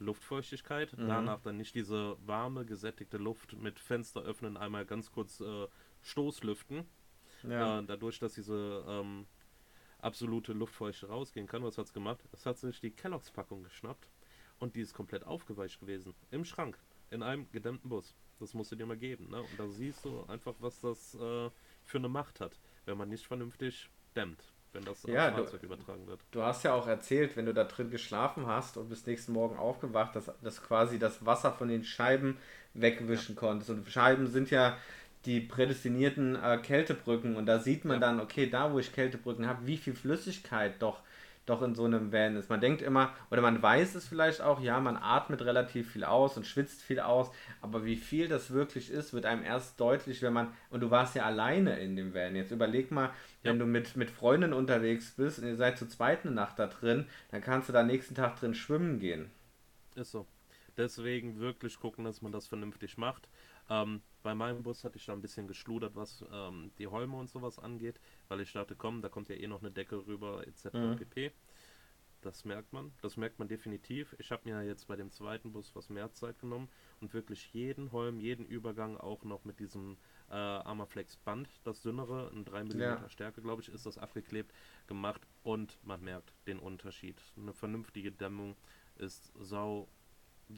Luftfeuchtigkeit, 0.00 0.96
mhm. 0.96 1.08
danach 1.08 1.40
dann 1.40 1.56
nicht 1.56 1.74
diese 1.74 2.16
warme, 2.26 2.64
gesättigte 2.64 3.18
Luft 3.18 3.56
mit 3.56 3.78
Fenster 3.78 4.22
öffnen, 4.22 4.56
einmal 4.56 4.86
ganz 4.86 5.12
kurz 5.12 5.40
äh, 5.40 5.68
Stoßlüften. 6.02 6.84
Ja. 7.42 7.80
Äh, 7.80 7.84
dadurch, 7.84 8.18
dass 8.18 8.34
diese 8.34 8.84
ähm, 8.88 9.26
absolute 9.98 10.52
Luftfeuchte 10.52 11.08
rausgehen 11.08 11.46
kann, 11.46 11.62
was 11.62 11.78
hat 11.78 11.86
es 11.86 11.92
gemacht? 11.92 12.20
Es 12.32 12.46
hat 12.46 12.58
sich 12.58 12.80
die 12.80 12.90
Kelloggs-Packung 12.90 13.62
geschnappt 13.62 14.08
und 14.58 14.76
die 14.76 14.80
ist 14.80 14.94
komplett 14.94 15.24
aufgeweicht 15.24 15.80
gewesen. 15.80 16.14
Im 16.30 16.44
Schrank, 16.44 16.78
in 17.10 17.22
einem 17.22 17.50
gedämmten 17.52 17.88
Bus. 17.88 18.14
Das 18.38 18.54
musst 18.54 18.72
du 18.72 18.76
dir 18.76 18.86
mal 18.86 18.96
geben. 18.96 19.28
Ne? 19.30 19.40
Und 19.42 19.58
da 19.58 19.68
siehst 19.68 20.04
du 20.04 20.24
einfach, 20.24 20.54
was 20.60 20.80
das 20.80 21.14
äh, 21.14 21.50
für 21.84 21.98
eine 21.98 22.08
Macht 22.08 22.40
hat, 22.40 22.58
wenn 22.86 22.96
man 22.96 23.10
nicht 23.10 23.26
vernünftig 23.26 23.90
dämmt 24.16 24.42
wenn 24.72 24.84
das 24.84 25.02
ja, 25.04 25.28
aufs 25.28 25.36
Fahrzeug 25.36 25.60
du, 25.60 25.66
übertragen 25.66 26.06
wird. 26.06 26.20
Du 26.30 26.42
hast 26.42 26.62
ja 26.64 26.74
auch 26.74 26.86
erzählt, 26.86 27.36
wenn 27.36 27.46
du 27.46 27.54
da 27.54 27.64
drin 27.64 27.90
geschlafen 27.90 28.46
hast 28.46 28.76
und 28.76 28.88
bis 28.88 29.06
nächsten 29.06 29.32
Morgen 29.32 29.56
aufgewacht, 29.56 30.16
dass, 30.16 30.30
dass 30.42 30.62
quasi 30.62 30.98
das 30.98 31.24
Wasser 31.26 31.52
von 31.52 31.68
den 31.68 31.84
Scheiben 31.84 32.38
wegwischen 32.74 33.34
ja. 33.34 33.40
konntest. 33.40 33.70
Und 33.70 33.88
Scheiben 33.88 34.26
sind 34.26 34.50
ja 34.50 34.76
die 35.24 35.40
prädestinierten 35.40 36.36
äh, 36.36 36.58
Kältebrücken 36.58 37.36
und 37.36 37.46
da 37.46 37.58
sieht 37.58 37.84
man 37.84 38.00
ja. 38.00 38.08
dann, 38.08 38.20
okay, 38.20 38.48
da 38.48 38.72
wo 38.72 38.78
ich 38.78 38.92
Kältebrücken 38.92 39.46
habe, 39.46 39.66
wie 39.66 39.76
viel 39.76 39.94
Flüssigkeit 39.94 40.80
doch 40.80 41.00
doch 41.50 41.62
in 41.62 41.74
so 41.74 41.84
einem 41.84 42.12
Van 42.12 42.36
ist. 42.36 42.48
Man 42.48 42.60
denkt 42.60 42.80
immer, 42.80 43.12
oder 43.30 43.42
man 43.42 43.60
weiß 43.62 43.94
es 43.94 44.08
vielleicht 44.08 44.40
auch, 44.40 44.60
ja, 44.60 44.80
man 44.80 44.96
atmet 44.96 45.42
relativ 45.42 45.92
viel 45.92 46.04
aus 46.04 46.36
und 46.36 46.46
schwitzt 46.46 46.82
viel 46.82 47.00
aus, 47.00 47.30
aber 47.60 47.84
wie 47.84 47.96
viel 47.96 48.28
das 48.28 48.52
wirklich 48.52 48.90
ist, 48.90 49.12
wird 49.12 49.26
einem 49.26 49.42
erst 49.42 49.78
deutlich, 49.80 50.22
wenn 50.22 50.32
man, 50.32 50.48
und 50.70 50.80
du 50.80 50.90
warst 50.90 51.14
ja 51.14 51.24
alleine 51.24 51.78
in 51.80 51.96
dem 51.96 52.14
Van. 52.14 52.36
Jetzt 52.36 52.52
überleg 52.52 52.90
mal, 52.90 53.10
wenn 53.42 53.58
du 53.58 53.66
mit, 53.66 53.96
mit 53.96 54.10
Freunden 54.10 54.52
unterwegs 54.52 55.12
bist 55.16 55.38
und 55.38 55.46
ihr 55.46 55.56
seid 55.56 55.78
zur 55.78 55.88
zweiten 55.88 56.34
Nacht 56.34 56.58
da 56.58 56.66
drin, 56.66 57.06
dann 57.30 57.40
kannst 57.40 57.68
du 57.68 57.72
da 57.72 57.82
nächsten 57.82 58.14
Tag 58.14 58.38
drin 58.38 58.54
schwimmen 58.54 58.98
gehen. 58.98 59.30
Ist 59.94 60.12
so. 60.12 60.26
Deswegen 60.76 61.40
wirklich 61.40 61.78
gucken, 61.78 62.04
dass 62.04 62.22
man 62.22 62.32
das 62.32 62.46
vernünftig 62.46 62.96
macht. 62.96 63.28
Ähm, 63.68 64.02
bei 64.22 64.34
meinem 64.34 64.62
Bus 64.62 64.84
hatte 64.84 64.96
ich 64.96 65.06
da 65.06 65.12
ein 65.12 65.22
bisschen 65.22 65.48
geschludert, 65.48 65.94
was 65.96 66.24
ähm, 66.32 66.72
die 66.78 66.86
Holme 66.86 67.16
und 67.16 67.30
sowas 67.30 67.58
angeht, 67.58 68.00
weil 68.28 68.40
ich 68.40 68.52
dachte, 68.52 68.76
komm, 68.76 69.02
da 69.02 69.08
kommt 69.08 69.28
ja 69.28 69.36
eh 69.36 69.46
noch 69.46 69.60
eine 69.60 69.70
Decke 69.70 70.06
rüber, 70.06 70.46
etc. 70.46 70.72
Mhm. 70.74 70.96
pp. 70.96 71.32
Das 72.22 72.44
merkt 72.44 72.74
man, 72.74 72.92
das 73.00 73.16
merkt 73.16 73.38
man 73.38 73.48
definitiv. 73.48 74.14
Ich 74.18 74.30
habe 74.30 74.42
mir 74.48 74.62
jetzt 74.62 74.86
bei 74.86 74.96
dem 74.96 75.10
zweiten 75.10 75.52
Bus 75.52 75.74
was 75.74 75.88
mehr 75.88 76.12
Zeit 76.12 76.38
genommen 76.38 76.68
und 77.00 77.14
wirklich 77.14 77.52
jeden 77.54 77.92
Holm, 77.92 78.20
jeden 78.20 78.44
Übergang 78.44 78.98
auch 78.98 79.24
noch 79.24 79.44
mit 79.44 79.58
diesem 79.58 79.96
äh, 80.28 80.34
Armaflex 80.34 81.16
Band, 81.16 81.48
das 81.64 81.80
dünnere, 81.80 82.30
ein 82.34 82.44
3 82.44 82.64
mm 82.64 82.80
ja. 82.80 83.08
Stärke, 83.08 83.40
glaube 83.40 83.62
ich, 83.62 83.70
ist 83.70 83.86
das 83.86 83.96
abgeklebt, 83.96 84.52
gemacht 84.86 85.26
und 85.42 85.78
man 85.82 86.02
merkt 86.02 86.34
den 86.46 86.58
Unterschied. 86.58 87.22
Eine 87.38 87.54
vernünftige 87.54 88.12
Dämmung 88.12 88.54
ist 88.96 89.32
sau 89.38 89.88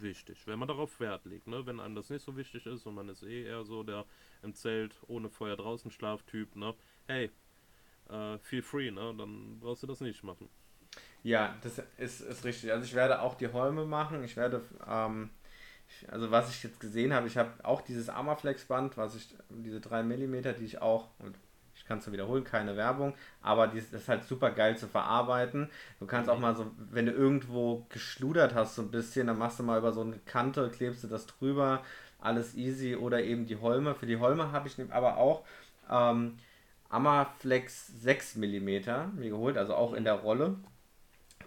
wichtig, 0.00 0.46
wenn 0.46 0.59
man 0.59 0.68
darauf 0.68 0.98
Wert 1.00 1.24
legt. 1.24 1.46
Ne? 1.46 1.66
Wenn 1.66 1.81
einem 1.81 1.94
das 1.94 2.11
nicht 2.11 2.24
so 2.24 2.37
wichtig 2.37 2.66
ist 2.66 2.87
und 2.87 2.94
man 2.94 3.09
ist 3.09 3.22
eh 3.22 3.44
eher 3.44 3.64
so 3.64 3.83
der 3.83 4.05
im 4.42 4.55
Zelt 4.55 4.96
ohne 5.07 5.28
Feuer 5.28 5.57
draußen 5.57 5.90
Schlaftyp, 5.90 6.57
ne? 6.57 6.74
hey, 7.07 7.31
äh, 8.09 8.38
feel 8.38 8.62
free, 8.62 8.90
ne? 8.90 9.14
dann 9.16 9.59
brauchst 9.61 9.83
du 9.83 9.87
das 9.87 10.00
nicht 10.00 10.22
machen. 10.22 10.48
Ja, 11.22 11.57
das 11.62 11.81
ist, 11.98 12.20
ist 12.20 12.44
richtig. 12.44 12.72
Also 12.72 12.85
ich 12.85 12.94
werde 12.94 13.20
auch 13.20 13.35
die 13.35 13.48
Holme 13.48 13.85
machen. 13.85 14.24
Ich 14.24 14.37
werde, 14.37 14.62
ähm, 14.88 15.31
also 16.09 16.31
was 16.31 16.50
ich 16.50 16.62
jetzt 16.62 16.81
gesehen 16.81 17.12
habe, 17.12 17.26
ich 17.28 17.37
habe 17.37 17.64
auch 17.64 17.81
dieses 17.81 18.09
Armaflex-Band, 18.09 18.96
was 18.96 19.14
ich, 19.14 19.35
diese 19.48 19.81
3 19.81 20.02
mm, 20.02 20.42
die 20.59 20.64
ich 20.64 20.83
auch, 20.83 21.09
und 21.18 21.38
ich 21.83 21.88
kann 21.88 21.99
es 21.99 22.07
nur 22.07 22.12
wiederholen, 22.12 22.45
keine 22.45 22.77
Werbung, 22.77 23.12
aber 23.42 23.66
das 23.66 23.92
ist 23.92 24.09
halt 24.09 24.23
super 24.23 24.53
geil 24.53 24.79
zu 24.79 24.87
verarbeiten. 24.87 25.68
Du 25.99 26.07
kannst 26.07 26.31
auch 26.31 26.38
mal 26.38 26.55
so, 26.55 26.71
wenn 26.77 27.07
du 27.07 27.12
irgendwo 27.12 27.87
geschludert 27.88 28.55
hast, 28.55 28.77
so 28.77 28.83
ein 28.83 28.92
bisschen, 28.92 29.27
dann 29.27 29.37
machst 29.37 29.59
du 29.59 29.64
mal 29.64 29.79
über 29.79 29.92
so 29.92 30.03
eine 30.03 30.16
Kante, 30.25 30.71
klebst 30.71 31.03
du 31.03 31.09
das 31.09 31.27
drüber, 31.27 31.83
alles 32.21 32.55
easy 32.55 32.95
oder 32.95 33.25
eben 33.25 33.47
die 33.47 33.57
Holme. 33.57 33.97
Für 33.97 34.07
die 34.07 34.18
Holme 34.18 34.53
habe 34.53 34.68
ich 34.68 34.77
aber 34.92 35.16
auch 35.16 35.42
ähm, 35.90 36.38
Amaflex 36.88 37.88
6 38.01 38.37
mm 38.37 38.66
mir 39.16 39.31
geholt, 39.31 39.59
also 39.59 39.75
auch 39.75 39.92
in 39.92 40.05
der 40.05 40.14
Rolle. 40.14 40.55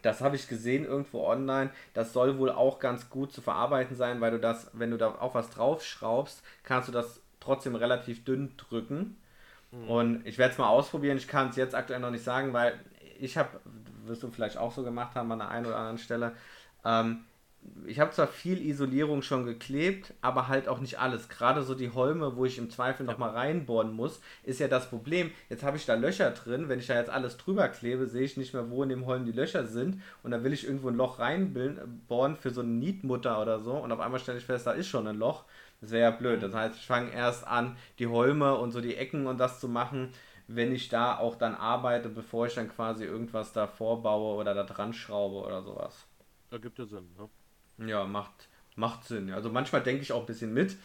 Das 0.01 0.19
habe 0.19 0.35
ich 0.35 0.49
gesehen 0.49 0.83
irgendwo 0.83 1.25
online. 1.25 1.69
Das 1.93 2.11
soll 2.11 2.37
wohl 2.37 2.51
auch 2.51 2.79
ganz 2.79 3.09
gut 3.09 3.31
zu 3.31 3.41
verarbeiten 3.41 3.95
sein, 3.95 4.19
weil 4.19 4.31
du 4.31 4.39
das, 4.39 4.69
wenn 4.73 4.91
du 4.91 4.97
da 4.97 5.15
auch 5.15 5.33
was 5.33 5.49
draufschraubst, 5.51 6.43
kannst 6.63 6.89
du 6.89 6.91
das 6.91 7.21
trotzdem 7.39 7.75
relativ 7.75 8.25
dünn 8.25 8.51
drücken. 8.57 9.15
Mhm. 9.83 9.89
Und 9.89 10.27
ich 10.27 10.37
werde 10.37 10.53
es 10.53 10.57
mal 10.57 10.67
ausprobieren. 10.67 11.17
Ich 11.17 11.27
kann 11.27 11.49
es 11.49 11.55
jetzt 11.55 11.75
aktuell 11.75 11.99
noch 11.99 12.11
nicht 12.11 12.23
sagen, 12.23 12.53
weil 12.53 12.79
ich 13.19 13.37
habe, 13.37 13.59
wirst 14.05 14.23
du 14.23 14.29
vielleicht 14.29 14.57
auch 14.57 14.71
so 14.71 14.83
gemacht 14.83 15.15
haben 15.15 15.31
an 15.31 15.39
der 15.39 15.49
einen 15.49 15.65
oder 15.65 15.77
anderen 15.77 15.97
Stelle, 15.97 16.33
ähm, 16.83 17.25
ich 17.85 17.99
habe 17.99 18.11
zwar 18.11 18.27
viel 18.27 18.65
Isolierung 18.65 19.21
schon 19.21 19.45
geklebt, 19.45 20.13
aber 20.21 20.47
halt 20.47 20.67
auch 20.67 20.79
nicht 20.79 20.99
alles. 20.99 21.29
Gerade 21.29 21.63
so 21.63 21.75
die 21.75 21.91
Holme, 21.91 22.35
wo 22.35 22.45
ich 22.45 22.57
im 22.57 22.69
Zweifel 22.69 23.05
nochmal 23.05 23.31
reinbohren 23.31 23.93
muss, 23.93 24.21
ist 24.43 24.59
ja 24.59 24.67
das 24.67 24.89
Problem. 24.89 25.31
Jetzt 25.49 25.63
habe 25.63 25.77
ich 25.77 25.85
da 25.85 25.95
Löcher 25.95 26.31
drin. 26.31 26.69
Wenn 26.69 26.79
ich 26.79 26.87
da 26.87 26.95
jetzt 26.95 27.09
alles 27.09 27.37
drüber 27.37 27.67
klebe, 27.69 28.07
sehe 28.07 28.23
ich 28.23 28.37
nicht 28.37 28.53
mehr, 28.53 28.69
wo 28.69 28.83
in 28.83 28.89
dem 28.89 29.05
Holm 29.05 29.25
die 29.25 29.31
Löcher 29.31 29.65
sind. 29.65 30.01
Und 30.23 30.31
dann 30.31 30.43
will 30.43 30.53
ich 30.53 30.65
irgendwo 30.65 30.89
ein 30.89 30.95
Loch 30.95 31.19
reinbohren 31.19 32.35
für 32.37 32.49
so 32.51 32.61
eine 32.61 32.71
Nietmutter 32.71 33.41
oder 33.41 33.59
so. 33.59 33.73
Und 33.73 33.91
auf 33.91 33.99
einmal 33.99 34.19
stelle 34.19 34.37
ich 34.37 34.45
fest, 34.45 34.67
da 34.67 34.71
ist 34.71 34.87
schon 34.87 35.07
ein 35.07 35.17
Loch. 35.17 35.45
Das 35.81 35.91
wäre 35.91 36.11
ja 36.11 36.11
blöd. 36.11 36.41
Das 36.41 36.53
heißt, 36.53 36.75
ich 36.75 36.85
fange 36.85 37.11
erst 37.11 37.45
an, 37.47 37.77
die 37.99 38.07
Holme 38.07 38.55
und 38.55 38.71
so 38.71 38.81
die 38.81 38.95
Ecken 38.95 39.27
und 39.27 39.39
das 39.39 39.59
zu 39.59 39.67
machen, 39.67 40.11
wenn 40.47 40.71
ich 40.71 40.89
da 40.89 41.17
auch 41.17 41.35
dann 41.35 41.55
arbeite, 41.55 42.09
bevor 42.09 42.47
ich 42.47 42.55
dann 42.55 42.69
quasi 42.69 43.03
irgendwas 43.03 43.53
da 43.53 43.67
vorbaue 43.67 44.35
oder 44.35 44.53
da 44.53 44.63
dran 44.63 44.93
schraube 44.93 45.45
oder 45.45 45.61
sowas. 45.63 46.05
Ergibt 46.51 46.77
ja 46.79 46.85
Sinn, 46.85 47.09
ne? 47.17 47.87
Ja, 47.87 48.05
macht, 48.05 48.47
macht 48.75 49.03
Sinn. 49.05 49.31
Also 49.33 49.49
manchmal 49.49 49.83
denke 49.83 50.01
ich 50.01 50.13
auch 50.13 50.21
ein 50.21 50.25
bisschen 50.25 50.53
mit. 50.53 50.77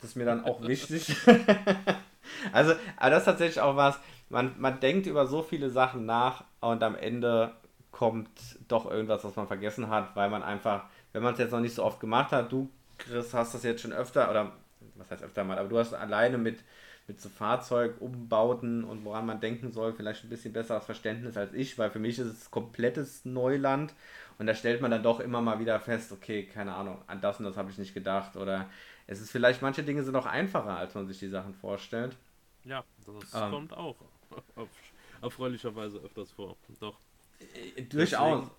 Das 0.00 0.10
ist 0.10 0.16
mir 0.16 0.26
dann 0.26 0.44
auch 0.44 0.60
wichtig. 0.66 1.16
also, 2.52 2.74
aber 2.96 3.10
das 3.10 3.20
ist 3.20 3.24
tatsächlich 3.24 3.60
auch 3.60 3.76
was, 3.76 3.98
man, 4.28 4.54
man 4.58 4.80
denkt 4.80 5.06
über 5.06 5.26
so 5.26 5.42
viele 5.42 5.70
Sachen 5.70 6.04
nach 6.04 6.44
und 6.60 6.82
am 6.82 6.96
Ende 6.96 7.54
kommt 7.92 8.28
doch 8.68 8.90
irgendwas, 8.90 9.24
was 9.24 9.36
man 9.36 9.46
vergessen 9.46 9.88
hat, 9.88 10.14
weil 10.16 10.28
man 10.28 10.42
einfach, 10.42 10.84
wenn 11.12 11.22
man 11.22 11.32
es 11.32 11.38
jetzt 11.38 11.52
noch 11.52 11.60
nicht 11.60 11.74
so 11.74 11.84
oft 11.84 11.98
gemacht 12.00 12.32
hat, 12.32 12.52
du, 12.52 12.68
Chris, 12.98 13.34
hast 13.34 13.54
das 13.54 13.62
jetzt 13.62 13.82
schon 13.82 13.92
öfter, 13.92 14.30
oder 14.30 14.52
was 14.94 15.10
heißt 15.10 15.22
öfter 15.22 15.44
mal, 15.44 15.58
aber 15.58 15.68
du 15.68 15.78
hast 15.78 15.94
alleine 15.94 16.38
mit, 16.38 16.62
mit 17.06 17.20
so 17.20 17.28
Fahrzeugumbauten 17.28 18.84
und 18.84 19.04
woran 19.04 19.26
man 19.26 19.40
denken 19.40 19.72
soll, 19.72 19.92
vielleicht 19.92 20.24
ein 20.24 20.30
bisschen 20.30 20.52
besseres 20.52 20.84
Verständnis 20.84 21.36
als 21.36 21.52
ich, 21.54 21.78
weil 21.78 21.90
für 21.90 21.98
mich 21.98 22.18
ist 22.18 22.26
es 22.26 22.50
komplettes 22.50 23.24
Neuland 23.24 23.94
und 24.38 24.46
da 24.46 24.54
stellt 24.54 24.82
man 24.82 24.90
dann 24.90 25.02
doch 25.02 25.20
immer 25.20 25.40
mal 25.40 25.58
wieder 25.60 25.80
fest, 25.80 26.12
okay, 26.12 26.44
keine 26.44 26.74
Ahnung, 26.74 26.98
an 27.06 27.20
das 27.20 27.38
und 27.38 27.46
das 27.46 27.56
habe 27.56 27.70
ich 27.70 27.78
nicht 27.78 27.94
gedacht. 27.94 28.36
Oder 28.36 28.68
es 29.06 29.20
ist 29.20 29.30
vielleicht, 29.30 29.62
manche 29.62 29.82
Dinge 29.82 30.02
sind 30.02 30.14
auch 30.16 30.26
einfacher, 30.26 30.76
als 30.76 30.94
man 30.94 31.06
sich 31.06 31.18
die 31.18 31.28
Sachen 31.28 31.54
vorstellt. 31.54 32.16
Ja, 32.64 32.84
das 33.06 33.34
ähm, 33.34 33.50
kommt 33.50 33.72
auch 33.72 33.96
auf, 34.56 34.68
erfreulicherweise 35.22 35.98
öfters 35.98 36.32
vor. 36.32 36.56
Doch. 36.80 36.98
Äh, 37.76 37.82
durchaus. 37.82 38.50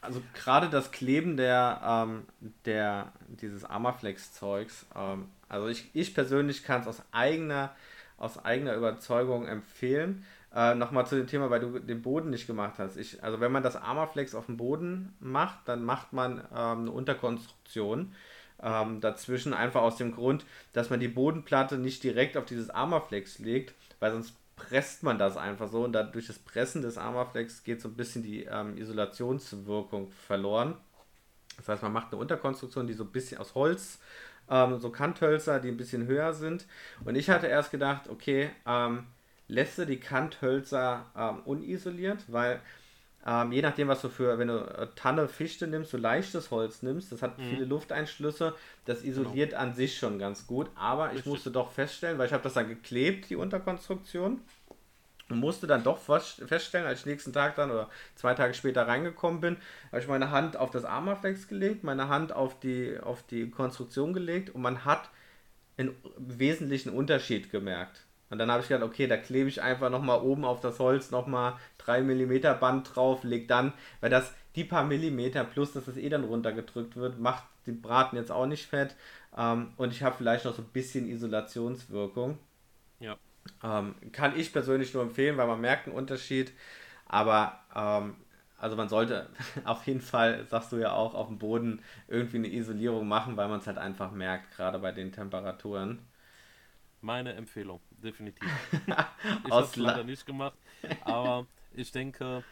Also 0.00 0.22
gerade 0.34 0.68
das 0.68 0.92
Kleben 0.92 1.36
der, 1.36 1.80
ähm, 1.84 2.24
der 2.64 3.12
dieses 3.28 3.64
Armaflex-Zeugs, 3.64 4.86
ähm, 4.94 5.28
also 5.48 5.68
ich, 5.68 5.90
ich 5.94 6.14
persönlich 6.14 6.62
kann 6.64 6.82
es 6.82 6.86
aus 6.86 7.02
eigener, 7.12 7.74
aus 8.18 8.44
eigener 8.44 8.74
Überzeugung 8.74 9.46
empfehlen. 9.46 10.24
Äh, 10.54 10.74
Nochmal 10.74 11.06
zu 11.06 11.16
dem 11.16 11.26
Thema, 11.26 11.50
weil 11.50 11.60
du 11.60 11.78
den 11.78 12.02
Boden 12.02 12.30
nicht 12.30 12.46
gemacht 12.46 12.74
hast. 12.78 12.96
Ich, 12.96 13.22
also 13.22 13.40
wenn 13.40 13.52
man 13.52 13.62
das 13.62 13.76
Armaflex 13.76 14.34
auf 14.34 14.46
dem 14.46 14.56
Boden 14.56 15.14
macht, 15.20 15.60
dann 15.66 15.84
macht 15.84 16.12
man 16.12 16.38
ähm, 16.54 16.80
eine 16.80 16.90
Unterkonstruktion 16.90 18.14
ähm, 18.62 19.00
dazwischen, 19.00 19.52
einfach 19.54 19.82
aus 19.82 19.96
dem 19.96 20.12
Grund, 20.12 20.44
dass 20.72 20.90
man 20.90 21.00
die 21.00 21.08
Bodenplatte 21.08 21.78
nicht 21.78 22.02
direkt 22.02 22.36
auf 22.36 22.46
dieses 22.46 22.70
Armaflex 22.70 23.38
legt, 23.38 23.74
weil 24.00 24.12
sonst 24.12 24.34
presst 24.56 25.02
man 25.02 25.18
das 25.18 25.36
einfach 25.36 25.68
so 25.68 25.84
und 25.84 25.92
dann 25.92 26.12
durch 26.12 26.26
das 26.26 26.38
Pressen 26.38 26.82
des 26.82 26.98
Armaflex 26.98 27.62
geht 27.62 27.80
so 27.80 27.88
ein 27.88 27.94
bisschen 27.94 28.22
die 28.22 28.44
ähm, 28.44 28.76
Isolationswirkung 28.76 30.10
verloren. 30.10 30.74
Das 31.58 31.68
heißt, 31.68 31.82
man 31.82 31.92
macht 31.92 32.12
eine 32.12 32.20
Unterkonstruktion, 32.20 32.86
die 32.86 32.94
so 32.94 33.04
ein 33.04 33.12
bisschen 33.12 33.38
aus 33.38 33.54
Holz, 33.54 33.98
ähm, 34.50 34.78
so 34.78 34.90
Kanthölzer, 34.90 35.60
die 35.60 35.68
ein 35.68 35.76
bisschen 35.76 36.06
höher 36.06 36.32
sind. 36.32 36.66
Und 37.04 37.16
ich 37.16 37.30
hatte 37.30 37.46
erst 37.46 37.70
gedacht, 37.70 38.08
okay, 38.08 38.50
ähm, 38.66 39.06
lässt 39.48 39.78
du 39.78 39.86
die 39.86 40.00
Kanthölzer 40.00 41.06
ähm, 41.16 41.40
unisoliert, 41.44 42.24
weil 42.28 42.60
ähm, 43.26 43.50
je 43.50 43.60
nachdem, 43.60 43.88
was 43.88 44.00
du 44.02 44.08
für, 44.08 44.38
wenn 44.38 44.48
du 44.48 44.58
äh, 44.58 44.86
Tanne, 44.94 45.26
Fichte 45.26 45.66
nimmst, 45.66 45.90
so 45.90 45.96
leichtes 45.96 46.50
Holz 46.52 46.82
nimmst, 46.82 47.10
das 47.10 47.22
hat 47.22 47.38
mhm. 47.38 47.50
viele 47.50 47.64
Lufteinschlüsse, 47.64 48.54
das 48.84 49.02
genau. 49.02 49.12
isoliert 49.12 49.50
genau. 49.50 49.62
an 49.62 49.74
sich 49.74 49.98
schon 49.98 50.18
ganz 50.18 50.46
gut, 50.46 50.70
aber 50.76 51.12
ich 51.12 51.26
musste 51.26 51.50
doch 51.50 51.72
feststellen, 51.72 52.18
weil 52.18 52.26
ich 52.26 52.32
habe 52.32 52.44
das 52.44 52.54
dann 52.54 52.68
geklebt, 52.68 53.28
die 53.28 53.36
Unterkonstruktion, 53.36 54.40
und 55.28 55.40
musste 55.40 55.66
dann 55.66 55.82
doch 55.82 55.98
feststellen, 55.98 56.86
als 56.86 57.00
ich 57.00 57.06
nächsten 57.06 57.32
Tag 57.32 57.56
dann 57.56 57.72
oder 57.72 57.90
zwei 58.14 58.34
Tage 58.34 58.54
später 58.54 58.86
reingekommen 58.86 59.40
bin, 59.40 59.56
habe 59.90 60.00
ich 60.00 60.06
meine 60.06 60.30
Hand 60.30 60.56
auf 60.56 60.70
das 60.70 60.84
Armaflex 60.84 61.48
gelegt, 61.48 61.82
meine 61.82 62.08
Hand 62.08 62.32
auf 62.32 62.60
die, 62.60 62.96
auf 63.00 63.24
die 63.24 63.50
Konstruktion 63.50 64.12
gelegt 64.12 64.54
und 64.54 64.62
man 64.62 64.84
hat 64.84 65.10
einen 65.78 65.96
wesentlichen 66.16 66.90
Unterschied 66.90 67.50
gemerkt. 67.50 68.05
Und 68.30 68.38
dann 68.38 68.50
habe 68.50 68.62
ich 68.62 68.68
gedacht, 68.68 68.82
okay, 68.82 69.06
da 69.06 69.16
klebe 69.16 69.48
ich 69.48 69.62
einfach 69.62 69.90
nochmal 69.90 70.20
oben 70.20 70.44
auf 70.44 70.60
das 70.60 70.78
Holz 70.78 71.10
nochmal 71.10 71.54
3 71.78 72.02
mm 72.02 72.58
Band 72.58 72.94
drauf, 72.94 73.22
leg 73.22 73.46
dann, 73.46 73.72
weil 74.00 74.10
das 74.10 74.34
die 74.56 74.64
paar 74.64 74.84
Millimeter 74.84 75.44
plus, 75.44 75.72
dass 75.72 75.86
es 75.86 75.96
eh 75.96 76.08
dann 76.08 76.24
runtergedrückt 76.24 76.96
wird, 76.96 77.20
macht 77.20 77.44
den 77.66 77.82
Braten 77.82 78.16
jetzt 78.16 78.32
auch 78.32 78.46
nicht 78.46 78.66
fett. 78.66 78.96
Ähm, 79.36 79.72
und 79.76 79.92
ich 79.92 80.02
habe 80.02 80.16
vielleicht 80.16 80.44
noch 80.44 80.54
so 80.54 80.62
ein 80.62 80.68
bisschen 80.72 81.08
Isolationswirkung. 81.08 82.38
Ja. 83.00 83.16
Ähm, 83.62 83.94
kann 84.12 84.36
ich 84.36 84.52
persönlich 84.52 84.92
nur 84.94 85.02
empfehlen, 85.02 85.36
weil 85.36 85.46
man 85.46 85.60
merkt 85.60 85.86
einen 85.86 85.96
Unterschied. 85.96 86.52
Aber 87.06 87.60
ähm, 87.74 88.16
also 88.58 88.76
man 88.76 88.88
sollte 88.88 89.28
auf 89.64 89.86
jeden 89.86 90.00
Fall, 90.00 90.46
sagst 90.46 90.72
du 90.72 90.76
ja 90.76 90.92
auch, 90.92 91.14
auf 91.14 91.28
dem 91.28 91.38
Boden 91.38 91.82
irgendwie 92.08 92.38
eine 92.38 92.48
Isolierung 92.48 93.06
machen, 93.06 93.36
weil 93.36 93.48
man 93.48 93.60
es 93.60 93.66
halt 93.66 93.78
einfach 93.78 94.10
merkt, 94.10 94.56
gerade 94.56 94.78
bei 94.78 94.92
den 94.92 95.12
Temperaturen. 95.12 96.00
Meine 97.02 97.34
Empfehlung 97.34 97.80
definitiv. 98.06 98.48
ich 98.86 99.50
habe 99.50 99.64
es 99.64 99.76
leider 99.76 100.04
nicht 100.04 100.24
gemacht, 100.24 100.56
aber 101.02 101.46
ich 101.72 101.92
denke, 101.92 102.42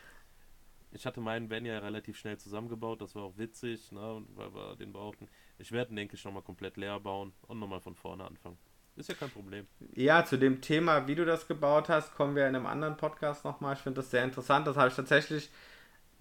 ich 0.93 1.07
hatte 1.07 1.21
meinen 1.21 1.51
Van 1.51 1.65
ja 1.65 1.79
relativ 1.79 2.19
schnell 2.19 2.39
zusammengebaut, 2.39 3.01
das 3.01 3.15
war 3.15 3.23
auch 3.23 3.37
witzig, 3.37 3.91
ne, 3.93 4.23
weil 4.35 4.55
wir 4.55 4.77
den 4.77 4.93
brauchten. 4.93 5.29
Ich 5.59 5.73
werde, 5.73 5.95
denke 5.95 6.17
ich, 6.17 6.25
nochmal 6.25 6.43
komplett 6.43 6.77
leer 6.77 6.99
bauen 7.01 7.33
und 7.47 7.59
nochmal 7.59 7.81
von 7.81 7.95
vorne 7.95 8.25
anfangen. 8.25 8.59
Ist 8.97 9.09
ja 9.09 9.15
kein 9.15 9.31
Problem. 9.31 9.67
Ja, 9.95 10.25
zu 10.25 10.37
dem 10.37 10.61
Thema, 10.61 11.09
wie 11.09 11.17
du 11.17 11.25
das 11.25 11.49
gebaut 11.49 11.89
hast, 11.89 12.15
kommen 12.15 12.37
wir 12.37 12.47
in 12.47 12.55
einem 12.55 12.67
anderen 12.67 12.97
Podcast 12.97 13.45
nochmal. 13.45 13.75
Ich 13.75 13.81
finde 13.81 14.01
das 14.01 14.11
sehr 14.11 14.23
interessant. 14.23 14.69
Das 14.69 14.77
habe 14.77 14.89
ich 14.89 14.95
tatsächlich 14.95 15.51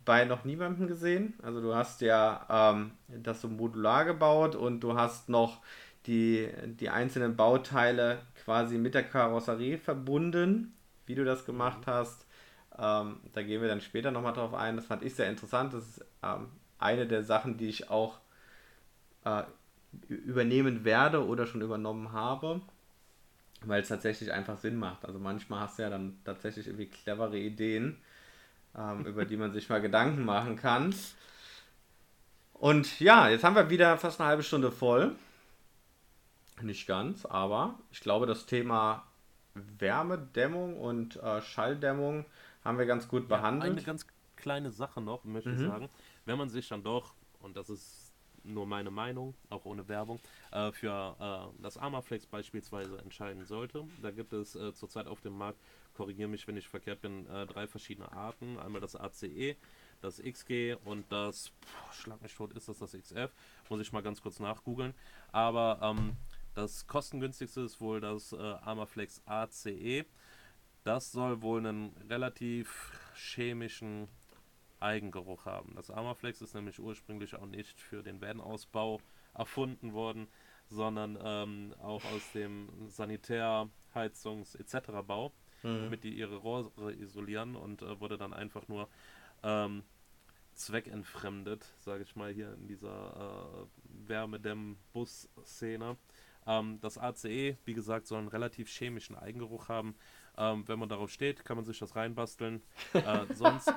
bei 0.05 0.25
noch 0.25 0.43
niemandem 0.43 0.87
gesehen. 0.87 1.35
Also 1.43 1.61
du 1.61 1.75
hast 1.75 2.01
ja 2.01 2.73
ähm, 2.73 2.91
das 3.07 3.41
so 3.41 3.47
modular 3.47 4.05
gebaut 4.05 4.55
und 4.55 4.79
du 4.79 4.95
hast 4.95 5.29
noch 5.29 5.61
die, 6.05 6.49
die 6.65 6.89
einzelnen 6.89 7.35
Bauteile 7.35 8.19
quasi 8.43 8.77
mit 8.77 8.93
der 8.93 9.03
Karosserie 9.03 9.77
verbunden, 9.77 10.73
wie 11.05 11.15
du 11.15 11.23
das 11.23 11.45
gemacht 11.45 11.87
mhm. 11.87 11.91
hast. 11.91 12.25
Ähm, 12.77 13.17
da 13.31 13.43
gehen 13.43 13.61
wir 13.61 13.67
dann 13.67 13.81
später 13.81 14.11
nochmal 14.11 14.33
drauf 14.33 14.53
ein. 14.53 14.75
Das 14.75 14.85
fand 14.85 15.03
ich 15.03 15.15
sehr 15.15 15.29
interessant. 15.29 15.73
Das 15.73 15.87
ist 15.87 16.05
ähm, 16.23 16.47
eine 16.79 17.07
der 17.07 17.23
Sachen, 17.23 17.57
die 17.57 17.69
ich 17.69 17.89
auch 17.89 18.19
äh, 19.25 19.43
übernehmen 20.09 20.83
werde 20.83 21.25
oder 21.25 21.45
schon 21.45 21.61
übernommen 21.61 22.11
habe, 22.11 22.61
weil 23.61 23.81
es 23.81 23.89
tatsächlich 23.89 24.31
einfach 24.31 24.57
Sinn 24.57 24.77
macht. 24.77 25.05
Also 25.05 25.19
manchmal 25.19 25.61
hast 25.61 25.77
du 25.77 25.83
ja 25.83 25.89
dann 25.89 26.17
tatsächlich 26.25 26.67
irgendwie 26.67 26.87
clevere 26.87 27.37
Ideen, 27.37 27.97
ähm, 28.77 29.05
über 29.05 29.25
die 29.25 29.37
man 29.37 29.53
sich 29.53 29.69
mal 29.69 29.81
Gedanken 29.81 30.25
machen 30.25 30.55
kann. 30.55 30.93
Und 32.53 32.99
ja, 32.99 33.29
jetzt 33.29 33.43
haben 33.43 33.55
wir 33.55 33.69
wieder 33.69 33.97
fast 33.97 34.19
eine 34.19 34.29
halbe 34.29 34.43
Stunde 34.43 34.71
voll. 34.71 35.15
Nicht 36.61 36.87
ganz, 36.87 37.25
aber 37.25 37.79
ich 37.91 37.99
glaube, 37.99 38.25
das 38.25 38.45
Thema 38.45 39.07
Wärmedämmung 39.53 40.79
und 40.79 41.15
äh, 41.17 41.41
Schalldämmung 41.41 42.25
haben 42.63 42.77
wir 42.77 42.85
ganz 42.85 43.07
gut 43.07 43.27
behandelt. 43.27 43.71
Ja, 43.71 43.77
eine 43.77 43.83
ganz 43.83 44.07
kleine 44.35 44.71
Sache 44.71 45.01
noch, 45.01 45.23
möchte 45.23 45.49
mhm. 45.49 45.55
ich 45.55 45.67
sagen. 45.67 45.89
Wenn 46.25 46.37
man 46.37 46.49
sich 46.49 46.67
dann 46.67 46.83
doch, 46.83 47.13
und 47.41 47.57
das 47.57 47.69
ist 47.69 48.13
nur 48.43 48.65
meine 48.65 48.91
Meinung, 48.91 49.35
auch 49.49 49.65
ohne 49.65 49.87
Werbung, 49.87 50.19
äh, 50.51 50.71
für 50.71 51.15
äh, 51.19 51.61
das 51.61 51.77
Armaflex 51.77 52.25
beispielsweise 52.25 52.97
entscheiden 52.99 53.45
sollte, 53.45 53.85
da 54.01 54.11
gibt 54.11 54.33
es 54.33 54.55
äh, 54.55 54.73
zurzeit 54.73 55.07
auf 55.07 55.21
dem 55.21 55.37
Markt, 55.37 55.59
korrigiere 55.93 56.29
mich, 56.29 56.47
wenn 56.47 56.57
ich 56.57 56.67
verkehrt 56.67 57.01
bin, 57.01 57.27
äh, 57.27 57.45
drei 57.45 57.67
verschiedene 57.67 58.11
Arten. 58.11 58.57
Einmal 58.59 58.81
das 58.81 58.95
ACE, 58.95 59.55
das 60.01 60.21
XG 60.21 60.75
und 60.83 61.09
das, 61.11 61.51
boah, 61.61 61.93
schlag 61.93 62.21
mich 62.21 62.33
tot, 62.33 62.53
ist 62.53 62.67
das 62.67 62.79
das 62.79 62.93
XF? 62.93 63.31
Muss 63.69 63.79
ich 63.79 63.91
mal 63.93 64.03
ganz 64.03 64.21
kurz 64.21 64.39
nachgoogeln. 64.39 64.93
Aber 65.31 65.79
ähm, 65.81 66.17
das 66.55 66.87
kostengünstigste 66.87 67.61
ist 67.61 67.81
wohl 67.81 68.01
das 68.01 68.33
äh, 68.33 68.37
Armaflex 68.37 69.21
ACE. 69.25 70.05
Das 70.83 71.11
soll 71.11 71.41
wohl 71.41 71.59
einen 71.59 71.95
relativ 72.09 72.91
chemischen 73.15 74.07
Eigengeruch 74.79 75.45
haben. 75.45 75.75
Das 75.75 75.89
Armaflex 75.89 76.41
ist 76.41 76.53
nämlich 76.53 76.79
ursprünglich 76.79 77.35
auch 77.35 77.45
nicht 77.45 77.79
für 77.79 78.03
den 78.03 78.21
Van-Ausbau 78.21 78.99
erfunden 79.33 79.93
worden, 79.93 80.27
sondern 80.67 81.17
ähm, 81.23 81.73
auch 81.81 82.03
aus 82.05 82.31
dem 82.33 82.69
Sanitär-, 82.89 83.69
Heizungs- 83.95 84.57
etc. 84.59 85.05
Bau, 85.05 85.31
mhm. 85.63 85.83
damit 85.83 86.03
die 86.03 86.13
ihre 86.17 86.35
Rohre 86.35 86.93
isolieren 86.93 87.55
und 87.55 87.81
äh, 87.81 87.99
wurde 87.99 88.17
dann 88.17 88.33
einfach 88.33 88.67
nur 88.67 88.89
ähm, 89.43 89.83
zweckentfremdet, 90.53 91.65
sage 91.79 92.03
ich 92.03 92.15
mal, 92.15 92.31
hier 92.31 92.53
in 92.53 92.67
dieser 92.67 93.67
äh, 93.67 94.07
Wärmedämm-Bus-Szene 94.07 95.97
Ähm, 96.47 96.79
das 96.81 96.97
ACE, 96.97 97.57
wie 97.65 97.73
gesagt, 97.73 98.07
soll 98.07 98.19
einen 98.19 98.27
relativ 98.27 98.69
chemischen 98.69 99.15
Eigengeruch 99.15 99.69
haben. 99.69 99.95
Ähm, 100.37 100.63
wenn 100.67 100.79
man 100.79 100.89
darauf 100.89 101.11
steht, 101.11 101.45
kann 101.45 101.57
man 101.57 101.65
sich 101.65 101.77
das 101.77 101.95
reinbasteln. 101.95 102.61
Äh, 102.93 103.01
sonst 103.33 103.71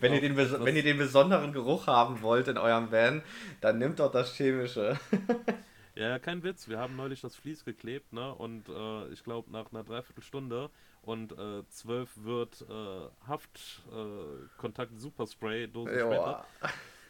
wenn, 0.00 0.12
ihr 0.12 0.20
den 0.20 0.36
wenn 0.36 0.76
ihr 0.76 0.82
den 0.82 0.98
besonderen 0.98 1.52
Geruch 1.52 1.86
haben 1.86 2.20
wollt 2.22 2.48
in 2.48 2.58
eurem 2.58 2.92
Van, 2.92 3.22
dann 3.60 3.78
nimmt 3.78 3.98
doch 3.98 4.12
das 4.12 4.34
chemische. 4.36 4.98
ja, 5.94 6.18
kein 6.18 6.42
Witz. 6.42 6.68
Wir 6.68 6.78
haben 6.78 6.96
neulich 6.96 7.22
das 7.22 7.34
Vlies 7.34 7.64
geklebt, 7.64 8.12
ne? 8.12 8.34
Und 8.34 8.68
äh, 8.68 9.08
ich 9.08 9.24
glaube, 9.24 9.50
nach 9.50 9.72
einer 9.72 9.84
Dreiviertelstunde 9.84 10.70
und 11.00 11.32
äh, 11.32 11.66
12 11.66 12.10
wird 12.24 12.66
äh, 12.68 13.26
Haftkontakt 13.26 14.92
äh, 14.92 14.98
Superspray 14.98 15.66
Dose 15.68 15.98
später 15.98 16.44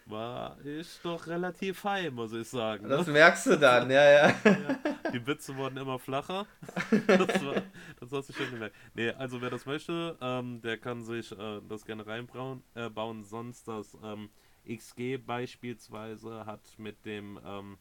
war 0.07 0.57
ich 0.65 1.01
doch 1.03 1.27
relativ 1.27 1.85
high, 1.85 2.11
muss 2.11 2.33
ich 2.33 2.49
sagen. 2.49 2.89
Das 2.89 3.07
ne? 3.07 3.13
merkst 3.13 3.47
du 3.47 3.57
dann, 3.57 3.91
ja, 3.91 4.05
ja, 4.05 4.29
ja. 4.45 5.02
Die 5.13 5.27
Witze 5.27 5.57
wurden 5.57 5.77
immer 5.77 5.99
flacher. 5.99 6.47
Das, 7.07 7.45
war, 7.45 7.63
das 8.01 8.13
hast 8.13 8.29
du 8.29 8.33
schon 8.33 8.51
gemerkt. 8.51 8.77
Nee, 8.95 9.11
also 9.11 9.41
wer 9.41 9.51
das 9.51 9.67
möchte, 9.67 10.17
ähm, 10.21 10.61
der 10.63 10.79
kann 10.79 11.03
sich 11.03 11.33
äh, 11.33 11.61
das 11.69 11.85
gerne 11.85 12.07
reinbauen. 12.07 12.63
Äh, 12.75 12.91
bauen. 12.91 13.25
Sonst 13.25 13.69
das 13.69 13.97
ähm, 14.03 14.31
XG 14.67 15.19
beispielsweise 15.19 16.47
hat 16.47 16.79
mit 16.79 17.05
dem 17.05 17.39
ähm, 17.45 17.79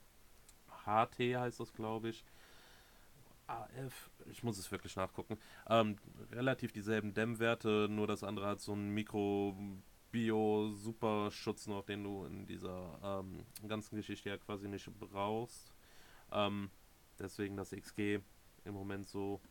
HT 0.85 1.19
heißt 1.19 1.59
das, 1.59 1.73
glaube 1.73 2.09
ich. 2.09 2.23
AF, 3.47 4.09
ich 4.29 4.43
muss 4.43 4.57
es 4.57 4.71
wirklich 4.71 4.95
nachgucken. 4.95 5.37
Ähm, 5.69 5.97
relativ 6.31 6.71
dieselben 6.71 7.13
Dämmwerte, 7.13 7.87
nur 7.89 8.07
das 8.07 8.23
andere 8.23 8.47
hat 8.47 8.61
so 8.61 8.73
ein 8.73 8.89
Mikro 8.89 9.55
Bio-Superschutz 10.11 11.67
noch, 11.67 11.83
den 11.83 12.03
du 12.03 12.25
in 12.25 12.45
dieser 12.45 12.99
ähm, 13.03 13.45
ganzen 13.67 13.95
Geschichte 13.95 14.29
ja 14.29 14.37
quasi 14.37 14.67
nicht 14.67 14.89
brauchst. 14.99 15.73
Ähm, 16.31 16.69
deswegen 17.19 17.57
das 17.57 17.71
XG 17.71 18.19
im 18.65 18.73
Moment 18.73 19.07
so, 19.07 19.41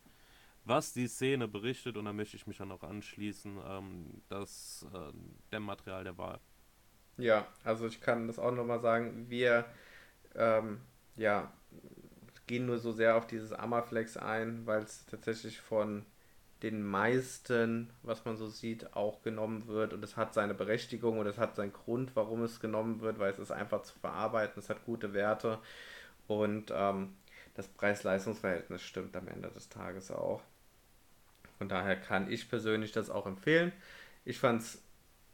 was 0.63 0.93
die 0.93 1.07
Szene 1.07 1.47
berichtet, 1.47 1.97
und 1.97 2.05
da 2.05 2.13
möchte 2.13 2.37
ich 2.37 2.47
mich 2.47 2.57
dann 2.57 2.71
auch 2.71 2.83
anschließen, 2.83 3.57
ähm, 3.67 4.21
das 4.29 4.85
äh, 4.93 5.11
Dämmmaterial 5.51 6.03
der 6.03 6.17
Wahl. 6.17 6.39
Ja, 7.17 7.47
also 7.63 7.87
ich 7.87 7.99
kann 8.01 8.27
das 8.27 8.39
auch 8.39 8.51
nochmal 8.51 8.79
sagen, 8.79 9.29
wir 9.29 9.65
ähm, 10.35 10.81
ja, 11.15 11.51
gehen 12.47 12.65
nur 12.65 12.79
so 12.79 12.91
sehr 12.91 13.15
auf 13.15 13.27
dieses 13.27 13.53
Amaflex 13.53 14.17
ein, 14.17 14.65
weil 14.65 14.83
es 14.83 15.05
tatsächlich 15.05 15.59
von 15.59 16.05
den 16.63 16.83
meisten, 16.83 17.91
was 18.03 18.23
man 18.25 18.37
so 18.37 18.47
sieht, 18.47 18.93
auch 18.95 19.23
genommen 19.23 19.67
wird. 19.67 19.93
Und 19.93 20.03
es 20.03 20.15
hat 20.15 20.33
seine 20.33 20.53
Berechtigung 20.53 21.17
und 21.17 21.25
es 21.25 21.37
hat 21.37 21.55
seinen 21.55 21.73
Grund, 21.73 22.15
warum 22.15 22.43
es 22.43 22.59
genommen 22.59 23.01
wird, 23.01 23.19
weil 23.19 23.31
es 23.31 23.39
ist 23.39 23.51
einfach 23.51 23.81
zu 23.83 23.97
verarbeiten, 23.99 24.59
es 24.59 24.69
hat 24.69 24.85
gute 24.85 25.13
Werte 25.13 25.59
und 26.27 26.71
ähm, 26.73 27.15
das 27.53 27.67
Preis-Leistungs-Verhältnis 27.67 28.81
stimmt 28.81 29.15
am 29.15 29.27
Ende 29.27 29.49
des 29.49 29.69
Tages 29.69 30.11
auch. 30.11 30.41
Von 31.57 31.69
daher 31.69 31.95
kann 31.95 32.31
ich 32.31 32.49
persönlich 32.49 32.91
das 32.91 33.09
auch 33.09 33.27
empfehlen. 33.27 33.71
Ich 34.25 34.39
fand 34.39 34.61
es 34.61 34.81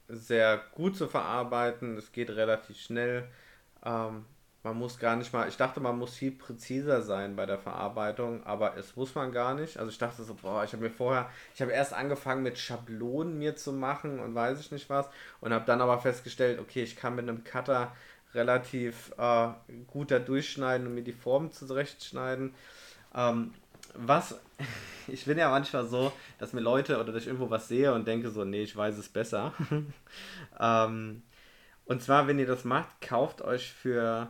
sehr 0.08 0.62
gut 0.74 0.96
zu 0.96 1.08
verarbeiten, 1.08 1.98
es 1.98 2.12
geht 2.12 2.30
relativ 2.30 2.80
schnell. 2.80 3.28
Ähm, 3.86 4.26
man 4.64 4.78
muss 4.78 5.00
gar 5.00 5.16
nicht 5.16 5.32
mal, 5.32 5.48
ich 5.48 5.56
dachte, 5.56 5.80
man 5.80 5.98
muss 5.98 6.16
viel 6.16 6.32
präziser 6.32 7.02
sein 7.02 7.38
bei 7.38 7.46
der 7.46 7.58
Verarbeitung, 7.58 8.44
aber 8.46 8.76
es 8.76 8.98
muss 8.98 9.16
man 9.16 9.32
gar 9.32 9.54
nicht. 9.54 9.78
Also 9.78 9.90
ich 9.90 9.98
dachte 9.98 10.24
so, 10.24 10.34
boah, 10.34 10.64
ich 10.66 10.74
habe 10.74 10.84
mir 10.84 10.90
vorher, 10.90 11.30
ich 11.56 11.62
habe 11.62 11.72
erst 11.72 11.94
angefangen 11.94 12.44
mit 12.44 12.58
Schablonen 12.58 13.38
mir 13.38 13.56
zu 13.56 13.72
machen 13.72 14.20
und 14.20 14.36
weiß 14.36 14.60
ich 14.60 14.72
nicht 14.72 14.90
was 14.90 15.10
und 15.40 15.54
habe 15.54 15.66
dann 15.66 15.80
aber 15.80 16.00
festgestellt, 16.00 16.60
okay, 16.60 16.84
ich 16.84 16.98
kann 16.98 17.16
mit 17.16 17.30
einem 17.30 17.46
Cutter 17.46 17.96
relativ 18.34 19.14
äh, 19.18 19.50
gut 19.88 20.12
da 20.12 20.20
durchschneiden 20.20 20.88
und 20.88 20.96
mir 20.96 21.04
die 21.04 21.14
Form 21.14 21.52
zurechtschneiden. 21.52 22.54
Ähm, 23.16 23.54
was, 23.96 24.40
ich 25.08 25.26
bin 25.26 25.38
ja 25.38 25.50
manchmal 25.50 25.86
so, 25.86 26.12
dass 26.40 26.54
mir 26.54 26.62
Leute 26.62 27.00
oder 27.00 27.12
dass 27.12 27.24
ich 27.24 27.28
irgendwo 27.28 27.50
was 27.50 27.68
sehe 27.68 27.94
und 27.94 28.08
denke 28.08 28.30
so, 28.30 28.44
nee, 28.44 28.64
ich 28.64 28.76
weiß 28.76 28.98
es 28.98 29.10
besser. 29.10 29.54
ähm, 30.60 31.24
und 31.86 32.02
zwar, 32.02 32.28
wenn 32.28 32.40
ihr 32.40 32.48
das 32.48 32.66
macht, 32.66 33.02
kauft 33.02 33.42
euch 33.42 33.72
für 33.72 34.30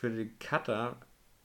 für 0.00 0.10
den 0.10 0.38
Cutter 0.38 0.96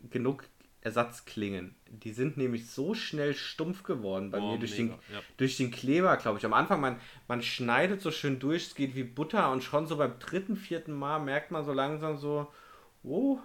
genug 0.10 0.46
Ersatzklingen. 0.82 1.76
Die 2.00 2.14
sind 2.14 2.38
nämlich 2.38 2.70
so 2.70 2.94
schnell 2.94 3.34
stumpf 3.34 3.84
geworden 3.84 4.32
bei 4.32 4.40
oh, 4.40 4.52
mir 4.52 4.60
durch 4.60 4.76
den, 4.76 4.90
ja. 4.90 4.96
durch 5.38 5.58
den 5.58 5.72
Kleber, 5.72 6.16
glaube 6.18 6.38
ich. 6.38 6.46
Am 6.46 6.54
Anfang, 6.54 6.82
man, 6.82 6.98
man 7.28 7.42
schneidet 7.42 8.02
so 8.02 8.12
schön 8.12 8.40
durch, 8.40 8.68
es 8.68 8.76
geht 8.76 8.96
wie 8.96 9.04
Butter 9.04 9.52
und 9.52 9.64
schon 9.64 9.88
so 9.88 9.98
beim 9.98 10.18
dritten, 10.20 10.56
vierten 10.56 10.94
Mal 10.94 11.20
merkt 11.20 11.52
man 11.52 11.66
so 11.66 11.74
langsam 11.74 12.18
so, 12.18 12.48
oh, 13.04 13.40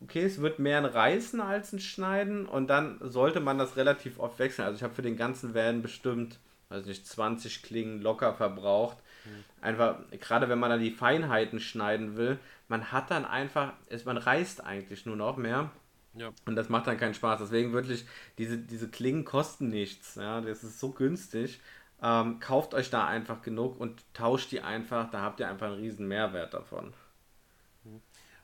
okay, 0.00 0.24
es 0.24 0.40
wird 0.40 0.58
mehr 0.58 0.78
ein 0.78 0.84
Reißen 0.84 1.40
als 1.40 1.72
ein 1.72 1.80
Schneiden 1.80 2.46
und 2.46 2.68
dann 2.68 2.98
sollte 3.00 3.40
man 3.40 3.58
das 3.58 3.76
relativ 3.76 4.18
oft 4.18 4.38
wechseln. 4.38 4.66
Also 4.66 4.76
ich 4.76 4.82
habe 4.82 4.94
für 4.94 5.02
den 5.02 5.16
ganzen 5.16 5.54
Van 5.54 5.82
bestimmt, 5.82 6.38
weiß 6.68 6.86
nicht, 6.86 7.06
20 7.06 7.62
Klingen 7.62 8.02
locker 8.02 8.34
verbraucht. 8.34 8.98
Mhm. 9.24 9.44
Einfach, 9.62 9.96
gerade 10.20 10.48
wenn 10.48 10.58
man 10.58 10.70
dann 10.70 10.80
die 10.80 10.90
Feinheiten 10.90 11.60
schneiden 11.60 12.16
will, 12.16 12.38
man 12.68 12.92
hat 12.92 13.10
dann 13.10 13.24
einfach, 13.24 13.72
es, 13.88 14.04
man 14.04 14.16
reißt 14.16 14.64
eigentlich 14.64 15.06
nur 15.06 15.16
noch 15.16 15.36
mehr. 15.36 15.70
Ja. 16.14 16.32
Und 16.46 16.56
das 16.56 16.68
macht 16.68 16.86
dann 16.86 16.96
keinen 16.96 17.14
Spaß. 17.14 17.40
Deswegen 17.40 17.72
wirklich, 17.72 18.04
diese, 18.38 18.58
diese 18.58 18.88
Klingen 18.88 19.24
kosten 19.24 19.68
nichts. 19.68 20.14
Ja, 20.14 20.40
das 20.40 20.64
ist 20.64 20.78
so 20.78 20.90
günstig. 20.90 21.60
Ähm, 22.02 22.38
kauft 22.40 22.74
euch 22.74 22.90
da 22.90 23.06
einfach 23.06 23.42
genug 23.42 23.80
und 23.80 24.04
tauscht 24.14 24.52
die 24.52 24.60
einfach. 24.60 25.10
Da 25.10 25.22
habt 25.22 25.40
ihr 25.40 25.48
einfach 25.48 25.68
einen 25.68 25.80
riesen 25.80 26.06
Mehrwert 26.06 26.54
davon. 26.54 26.92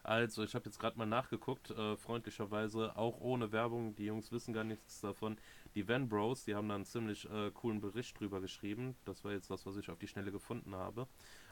Also, 0.02 0.42
ich 0.42 0.54
habe 0.54 0.64
jetzt 0.64 0.78
gerade 0.78 0.98
mal 0.98 1.06
nachgeguckt, 1.06 1.70
äh, 1.70 1.96
freundlicherweise, 1.96 2.96
auch 2.96 3.20
ohne 3.20 3.52
Werbung. 3.52 3.94
Die 3.94 4.06
Jungs 4.06 4.32
wissen 4.32 4.54
gar 4.54 4.64
nichts 4.64 5.00
davon. 5.00 5.36
Die 5.74 5.86
Van 5.86 6.08
Bros, 6.08 6.44
die 6.44 6.54
haben 6.54 6.68
da 6.68 6.74
einen 6.74 6.86
ziemlich 6.86 7.28
äh, 7.30 7.50
coolen 7.52 7.80
Bericht 7.80 8.18
drüber 8.18 8.40
geschrieben. 8.40 8.96
Das 9.04 9.24
war 9.24 9.32
jetzt 9.32 9.50
das, 9.50 9.66
was 9.66 9.76
ich 9.76 9.90
auf 9.90 9.98
die 9.98 10.08
Schnelle 10.08 10.32
gefunden 10.32 10.74
habe. 10.74 11.06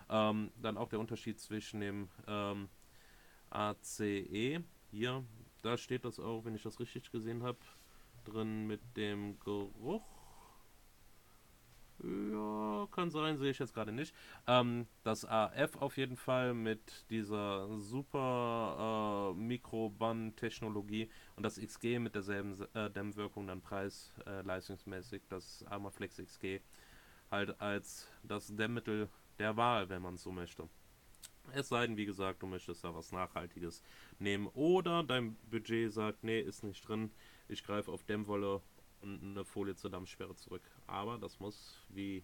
Ähm, 0.09 0.51
dann 0.57 0.79
auch 0.79 0.89
der 0.89 0.99
Unterschied 0.99 1.39
zwischen 1.39 1.81
dem 1.81 2.09
ähm, 2.27 2.69
ACE, 3.51 4.63
hier, 4.91 5.25
da 5.63 5.77
steht 5.77 6.05
das 6.05 6.21
auch, 6.21 6.45
wenn 6.45 6.55
ich 6.55 6.63
das 6.63 6.81
richtig 6.81 7.11
gesehen 7.11 7.43
habe, 7.43 7.59
drin 8.25 8.67
mit 8.67 8.81
dem 8.97 9.39
Geruch. 9.41 10.03
Ja, 12.01 12.87
kann 12.93 13.11
sein, 13.11 13.39
sehe 13.39 13.51
ich 13.51 13.59
jetzt 13.59 13.75
gerade 13.75 13.91
nicht. 13.91 14.15
Ähm, 14.47 14.87
das 15.03 15.25
AF 15.25 15.77
auf 15.77 15.97
jeden 15.97 16.17
Fall 16.17 16.55
mit 16.55 17.05
dieser 17.11 17.77
super 17.81 19.33
äh, 19.35 19.41
Mikroband-Technologie 19.41 21.11
und 21.35 21.43
das 21.43 21.59
XG 21.59 21.99
mit 21.99 22.15
derselben 22.15 22.55
äh, 22.75 22.89
Dämmwirkung, 22.89 23.49
dann 23.49 23.61
preis 23.61 24.13
äh, 24.27 24.45
das 25.29 25.65
Armaflex 25.69 26.19
XG 26.19 26.61
halt 27.31 27.61
als 27.61 28.09
das 28.23 28.55
Dämmmittel 28.55 29.09
der 29.39 29.57
Wahl, 29.57 29.89
wenn 29.89 30.03
man 30.03 30.17
so 30.17 30.31
möchte. 30.31 30.69
Es 31.55 31.69
sei 31.69 31.87
denn, 31.87 31.97
wie 31.97 32.07
gesagt, 32.07 32.43
du 32.43 32.47
möchtest 32.47 32.85
da 32.85 32.95
was 32.95 33.13
Nachhaltiges 33.13 33.83
nehmen. 34.19 34.49
Oder 34.49 35.03
dein 35.03 35.37
Budget 35.51 35.93
sagt, 35.93 36.25
nee, 36.25 36.41
ist 36.41 36.63
nicht 36.63 36.87
drin. 36.87 37.11
Ich 37.49 37.65
greife 37.65 37.91
auf 37.91 38.05
Dämmwolle 38.05 38.61
und 39.01 39.23
eine 39.23 39.45
Folie 39.45 39.75
zur 39.77 39.91
Dampfsperre 39.91 40.37
zurück. 40.37 40.63
Aber 40.87 41.19
das 41.19 41.41
muss, 41.41 41.85
wie 41.89 42.23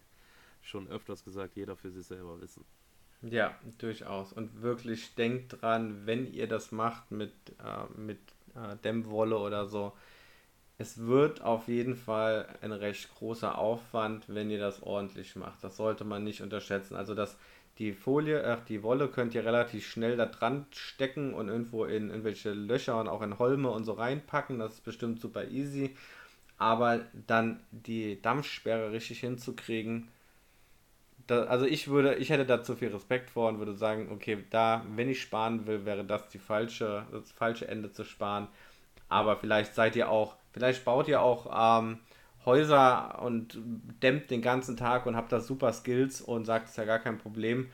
schon 0.60 0.88
öfters 0.88 1.24
gesagt, 1.24 1.56
jeder 1.56 1.76
für 1.76 1.90
sich 1.90 2.06
selber 2.06 2.40
wissen. 2.40 2.64
Ja, 3.22 3.58
durchaus. 3.78 4.32
Und 4.32 4.62
wirklich 4.62 5.14
denkt 5.14 5.62
dran, 5.62 6.06
wenn 6.06 6.32
ihr 6.32 6.46
das 6.46 6.72
macht 6.72 7.10
mit, 7.10 7.32
äh, 7.58 7.98
mit 7.98 8.18
äh, 8.54 8.76
Dämmwolle 8.84 9.38
oder 9.38 9.66
so, 9.66 9.92
es 10.76 10.98
wird 10.98 11.40
auf 11.40 11.68
jeden 11.68 11.96
Fall 11.96 12.48
ein 12.60 12.72
recht 12.72 13.14
großer 13.14 13.56
Aufwand, 13.56 14.24
wenn 14.28 14.50
ihr 14.50 14.58
das 14.58 14.82
ordentlich 14.82 15.36
macht. 15.36 15.62
Das 15.62 15.76
sollte 15.76 16.04
man 16.04 16.24
nicht 16.24 16.40
unterschätzen. 16.40 16.96
Also 16.96 17.14
das, 17.14 17.38
die 17.78 17.92
Folie, 17.92 18.44
ach, 18.46 18.64
die 18.64 18.82
Wolle 18.82 19.08
könnt 19.08 19.34
ihr 19.34 19.44
relativ 19.44 19.86
schnell 19.86 20.16
da 20.16 20.26
dran 20.26 20.66
stecken 20.70 21.34
und 21.34 21.48
irgendwo 21.48 21.84
in 21.84 22.10
irgendwelche 22.10 22.52
Löcher 22.52 23.00
und 23.00 23.08
auch 23.08 23.22
in 23.22 23.38
Holme 23.38 23.70
und 23.70 23.84
so 23.84 23.92
reinpacken. 23.92 24.58
Das 24.58 24.74
ist 24.74 24.84
bestimmt 24.84 25.20
super 25.20 25.48
easy. 25.48 25.96
Aber 26.56 27.00
dann 27.26 27.60
die 27.70 28.20
Dampfsperre 28.22 28.92
richtig 28.92 29.20
hinzukriegen, 29.20 30.08
da, 31.26 31.44
also 31.44 31.64
ich 31.64 31.88
würde, 31.88 32.16
ich 32.16 32.30
hätte 32.30 32.44
da 32.44 32.62
zu 32.62 32.76
viel 32.76 32.88
Respekt 32.88 33.30
vor 33.30 33.48
und 33.48 33.58
würde 33.58 33.74
sagen, 33.74 34.10
okay, 34.12 34.44
da, 34.50 34.84
wenn 34.94 35.08
ich 35.08 35.22
sparen 35.22 35.66
will, 35.66 35.86
wäre 35.86 36.04
das 36.04 36.28
die 36.28 36.38
falsche, 36.38 37.06
das 37.12 37.32
falsche 37.32 37.66
Ende 37.66 37.90
zu 37.90 38.04
sparen. 38.04 38.48
Aber 39.08 39.36
vielleicht 39.36 39.74
seid 39.74 39.96
ihr 39.96 40.10
auch 40.10 40.36
Vielleicht 40.54 40.84
baut 40.84 41.08
ihr 41.08 41.20
auch 41.20 41.80
ähm, 41.80 41.98
Häuser 42.46 43.22
und 43.22 43.58
dämmt 44.02 44.30
den 44.30 44.42
ganzen 44.42 44.76
Tag 44.76 45.06
und 45.06 45.16
habt 45.16 45.32
da 45.32 45.40
super 45.40 45.72
Skills 45.72 46.20
und 46.20 46.44
sagt, 46.44 46.68
es 46.68 46.76
ja 46.76 46.84
gar 46.84 46.98
kein 46.98 47.18
Problem. 47.18 47.70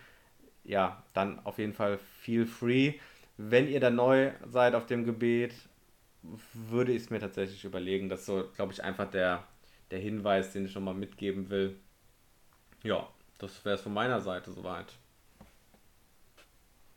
Ja, 0.65 1.03
dann 1.15 1.45
auf 1.45 1.59
jeden 1.59 1.73
Fall 1.73 1.99
feel 1.99 2.47
free. 2.47 2.95
Wenn 3.37 3.69
ihr 3.69 3.81
da 3.81 3.91
neu 3.91 4.33
seid 4.47 4.75
auf 4.75 4.87
dem 4.87 5.05
Gebiet, 5.05 5.55
würde 6.53 6.93
ich 6.93 7.03
es 7.03 7.11
mir 7.11 7.21
tatsächlich 7.21 7.65
überlegen. 7.65 8.09
Das 8.09 8.21
ist 8.21 8.27
so, 8.27 8.45
glaube 8.55 8.73
ich, 8.73 8.85
einfach 8.85 9.11
der, 9.11 9.45
der 9.91 9.99
Hinweis, 9.99 10.53
den 10.53 10.67
ich 10.67 10.75
nochmal 10.75 10.95
mitgeben 10.95 11.49
will. 11.51 11.77
Ja, 12.83 13.09
das 13.39 13.65
wäre 13.65 13.77
es 13.77 13.83
von 13.83 13.95
meiner 13.95 14.21
Seite 14.21 14.53
soweit. 14.53 14.95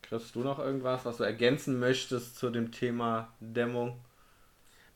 Kriegst 0.02 0.34
du 0.34 0.40
noch 0.40 0.58
irgendwas, 0.58 1.06
was 1.06 1.16
du 1.16 1.24
ergänzen 1.24 1.78
möchtest 1.80 2.36
zu 2.36 2.50
dem 2.50 2.72
Thema 2.72 3.32
Dämmung? 3.40 3.98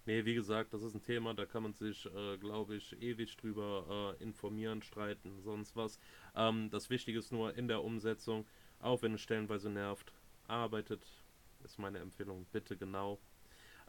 Nee, 0.09 0.25
wie 0.25 0.35
gesagt, 0.35 0.73
das 0.73 0.83
ist 0.83 0.95
ein 0.95 1.03
Thema, 1.03 1.35
da 1.35 1.45
kann 1.45 1.65
man 1.65 1.75
sich, 1.75 2.07
äh, 2.07 2.39
glaube 2.39 2.77
ich, 2.77 2.99
ewig 3.03 3.37
drüber 3.37 4.17
äh, 4.19 4.23
informieren, 4.23 4.81
streiten, 4.81 5.43
sonst 5.43 5.77
was. 5.77 6.01
Ähm, 6.35 6.71
das 6.71 6.89
Wichtige 6.89 7.19
ist 7.19 7.31
nur 7.31 7.55
in 7.55 7.69
der 7.69 7.85
Umsetzung, 7.85 8.47
auch 8.81 9.03
wenn 9.03 9.13
es 9.13 9.21
stellenweise 9.21 9.69
nervt, 9.69 10.15
arbeitet, 10.47 11.07
ist 11.63 11.79
meine 11.79 11.99
Empfehlung, 11.99 12.47
bitte 12.53 12.79
genau. 12.79 13.19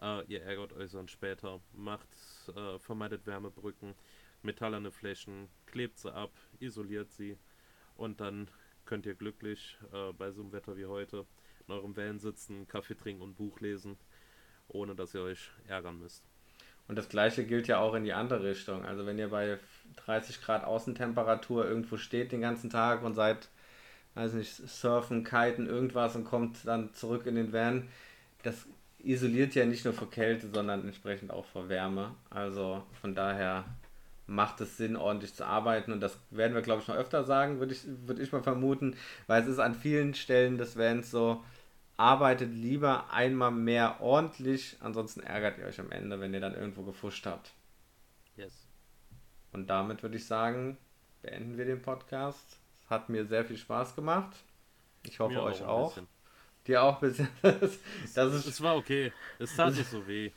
Äh, 0.02 0.26
ihr 0.26 0.44
ärgert 0.44 0.74
euch 0.74 0.92
dann 0.92 1.08
später, 1.08 1.62
macht, 1.72 2.10
äh, 2.54 2.78
vermeidet 2.80 3.26
Wärmebrücken, 3.26 3.96
metallerne 4.42 4.92
Flächen, 4.92 5.48
klebt 5.68 6.00
sie 6.00 6.14
ab, 6.14 6.34
isoliert 6.60 7.14
sie 7.14 7.38
und 7.96 8.20
dann 8.20 8.52
könnt 8.84 9.06
ihr 9.06 9.16
glücklich 9.16 9.78
äh, 9.94 10.12
bei 10.12 10.32
so 10.32 10.42
einem 10.42 10.52
Wetter 10.52 10.76
wie 10.76 10.86
heute 10.86 11.26
in 11.66 11.74
eurem 11.74 11.96
Van 11.96 12.20
sitzen, 12.20 12.68
Kaffee 12.68 12.96
trinken 12.96 13.22
und 13.22 13.38
Buch 13.38 13.62
lesen 13.62 13.98
ohne 14.70 14.96
dass 14.96 15.14
ihr 15.14 15.22
euch 15.22 15.50
ärgern 15.68 16.00
müsst. 16.00 16.24
Und 16.88 16.98
das 16.98 17.10
gleiche 17.10 17.46
gilt 17.46 17.68
ja 17.68 17.80
auch 17.80 17.94
in 17.94 18.04
die 18.04 18.14
andere 18.14 18.44
Richtung. 18.44 18.84
Also 18.84 19.06
wenn 19.06 19.20
ihr 19.20 19.30
bei 19.30 19.60
30 20.06 20.42
Grad 20.42 20.64
Außentemperatur 20.64 21.66
irgendwo 21.66 21.98
steht 21.98 22.32
den 22.32 22.42
ganzen 22.42 22.70
Tag 22.70 23.04
und 23.04 23.14
seid, 23.14 23.48
weiß 24.16 24.34
nicht, 24.34 24.56
surfen, 24.56 25.24
kiten, 25.24 25.68
irgendwas 25.68 26.16
und 26.16 26.26
kommt 26.26 26.66
dann 26.66 26.94
zurück 26.94 27.28
in 27.28 27.36
den 27.36 27.54
Van, 27.54 27.88
das 28.42 28.66
isoliert 29.04 29.54
ja 29.56 29.66
nicht 29.66 29.86
nur 29.86 29.94
vor 29.94 30.10
Kälte, 30.10 30.50
sondern 30.50 30.84
entsprechend 30.84 31.32
auch 31.32 31.46
vor 31.46 31.70
Wärme. 31.70 32.16
Also 32.32 32.84
von 33.02 33.14
daher 33.14 33.66
macht 34.26 34.62
es 34.62 34.78
Sinn, 34.78 34.96
ordentlich 34.96 35.34
zu 35.34 35.46
arbeiten. 35.46 35.92
Und 35.92 36.02
das 36.02 36.18
werden 36.30 36.54
wir, 36.54 36.62
glaube 36.62 36.82
ich, 36.82 36.88
noch 36.88 36.96
öfter 36.96 37.24
sagen, 37.24 37.60
würde 37.60 37.74
ich, 37.74 37.82
würd 38.06 38.20
ich 38.20 38.32
mal 38.32 38.44
vermuten, 38.44 38.96
weil 39.28 39.42
es 39.42 39.48
ist 39.48 39.60
an 39.60 39.76
vielen 39.76 40.14
Stellen 40.14 40.58
des 40.58 40.78
Vans 40.78 41.12
so, 41.12 41.44
arbeitet 42.00 42.54
lieber 42.54 43.12
einmal 43.12 43.52
mehr 43.52 44.00
ordentlich, 44.00 44.78
ansonsten 44.80 45.20
ärgert 45.20 45.58
ihr 45.58 45.66
euch 45.66 45.82
am 45.82 45.92
Ende, 45.92 46.20
wenn 46.22 46.34
ihr 46.34 46.40
dann 46.40 46.56
irgendwo 46.56 46.84
gefuscht 46.84 47.26
habt. 47.26 47.52
Yes. 48.38 48.66
Und 49.52 49.68
damit 49.68 50.02
würde 50.02 50.16
ich 50.16 50.26
sagen, 50.26 50.78
beenden 51.22 51.58
wir 51.58 51.66
den 51.66 51.82
Podcast. 51.82 52.58
Es 52.82 52.90
hat 52.90 53.10
mir 53.10 53.26
sehr 53.26 53.44
viel 53.44 53.58
Spaß 53.58 53.96
gemacht. 53.96 54.34
Ich 55.04 55.20
hoffe 55.20 55.34
mir 55.34 55.44
euch 55.44 55.62
auch. 55.62 55.98
auch. 55.98 56.04
Dir 56.66 56.84
auch 56.84 57.02
ein 57.02 57.10
bisschen. 57.10 57.28
das 57.42 58.34
ist, 58.34 58.46
es 58.46 58.62
war 58.62 58.78
okay. 58.78 59.12
Es 59.38 59.54
tat 59.56 59.76
nicht 59.76 59.90
so 59.90 60.08
weh. 60.08 60.32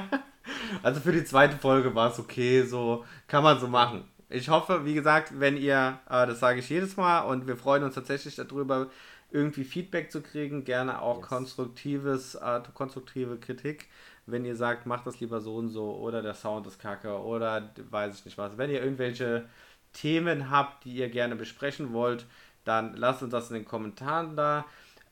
also 0.82 1.00
für 1.00 1.12
die 1.12 1.24
zweite 1.24 1.58
Folge 1.58 1.94
war 1.94 2.10
es 2.10 2.18
okay, 2.18 2.62
so 2.62 3.04
kann 3.26 3.42
man 3.42 3.60
so 3.60 3.68
machen. 3.68 4.08
Ich 4.30 4.48
hoffe, 4.48 4.86
wie 4.86 4.94
gesagt, 4.94 5.38
wenn 5.38 5.58
ihr, 5.58 6.00
äh, 6.08 6.26
das 6.26 6.40
sage 6.40 6.60
ich 6.60 6.68
jedes 6.70 6.96
Mal 6.96 7.20
und 7.20 7.46
wir 7.46 7.56
freuen 7.56 7.82
uns 7.82 7.94
tatsächlich 7.94 8.36
darüber, 8.36 8.88
irgendwie 9.30 9.64
Feedback 9.64 10.10
zu 10.10 10.22
kriegen, 10.22 10.64
gerne 10.64 11.02
auch 11.02 11.18
yes. 11.18 11.28
konstruktives, 11.28 12.34
äh, 12.36 12.60
konstruktive 12.74 13.38
Kritik, 13.38 13.88
wenn 14.26 14.44
ihr 14.44 14.56
sagt, 14.56 14.86
macht 14.86 15.06
das 15.06 15.20
lieber 15.20 15.40
so 15.40 15.56
und 15.56 15.68
so 15.68 15.96
oder 15.96 16.22
der 16.22 16.34
Sound 16.34 16.66
ist 16.66 16.78
kacke 16.78 17.20
oder 17.22 17.70
weiß 17.90 18.18
ich 18.18 18.24
nicht 18.24 18.38
was. 18.38 18.56
Wenn 18.56 18.70
ihr 18.70 18.82
irgendwelche 18.82 19.48
Themen 19.92 20.50
habt, 20.50 20.84
die 20.84 20.94
ihr 20.94 21.08
gerne 21.08 21.36
besprechen 21.36 21.92
wollt, 21.92 22.26
dann 22.64 22.94
lasst 22.96 23.22
uns 23.22 23.32
das 23.32 23.48
in 23.50 23.54
den 23.54 23.64
Kommentaren 23.64 24.36
da. 24.36 24.64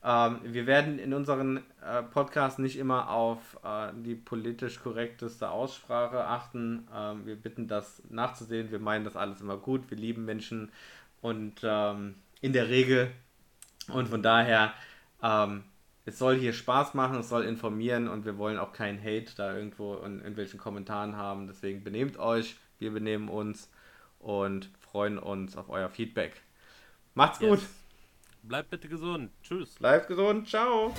Ähm, 0.03 0.39
wir 0.43 0.67
werden 0.67 0.99
in 0.99 1.13
unseren 1.13 1.57
äh, 1.83 2.03
Podcasts 2.03 2.59
nicht 2.59 2.77
immer 2.77 3.09
auf 3.09 3.59
äh, 3.63 3.91
die 3.95 4.15
politisch 4.15 4.79
korrekteste 4.79 5.49
Aussprache 5.49 6.25
achten. 6.25 6.87
Ähm, 6.95 7.25
wir 7.25 7.35
bitten 7.35 7.67
das 7.67 8.01
nachzusehen. 8.09 8.71
Wir 8.71 8.79
meinen 8.79 9.05
das 9.05 9.15
alles 9.15 9.41
immer 9.41 9.57
gut. 9.57 9.89
Wir 9.89 9.97
lieben 9.97 10.25
Menschen 10.25 10.71
und 11.21 11.61
ähm, 11.63 12.15
in 12.41 12.53
der 12.53 12.69
Regel 12.69 13.11
und 13.89 14.07
von 14.07 14.21
daher, 14.21 14.73
ähm, 15.21 15.63
es 16.05 16.17
soll 16.17 16.37
hier 16.37 16.53
Spaß 16.53 16.93
machen, 16.93 17.19
es 17.19 17.29
soll 17.29 17.43
informieren 17.43 18.07
und 18.07 18.25
wir 18.25 18.37
wollen 18.37 18.57
auch 18.57 18.71
keinen 18.71 18.99
Hate 18.99 19.35
da 19.35 19.53
irgendwo 19.55 19.95
in 19.95 20.19
irgendwelchen 20.19 20.59
Kommentaren 20.59 21.17
haben. 21.17 21.47
Deswegen 21.47 21.83
benehmt 21.83 22.17
euch, 22.17 22.55
wir 22.79 22.91
benehmen 22.91 23.27
uns 23.27 23.69
und 24.19 24.69
freuen 24.79 25.17
uns 25.17 25.57
auf 25.57 25.69
euer 25.69 25.89
Feedback. 25.89 26.41
Macht's 27.13 27.39
yes. 27.39 27.49
gut. 27.49 27.69
Bleibt 28.43 28.69
bitte 28.69 28.87
gesund. 28.87 29.31
Tschüss. 29.43 29.75
Bleibt 29.75 30.07
gesund. 30.07 30.47
Ciao. 30.47 30.93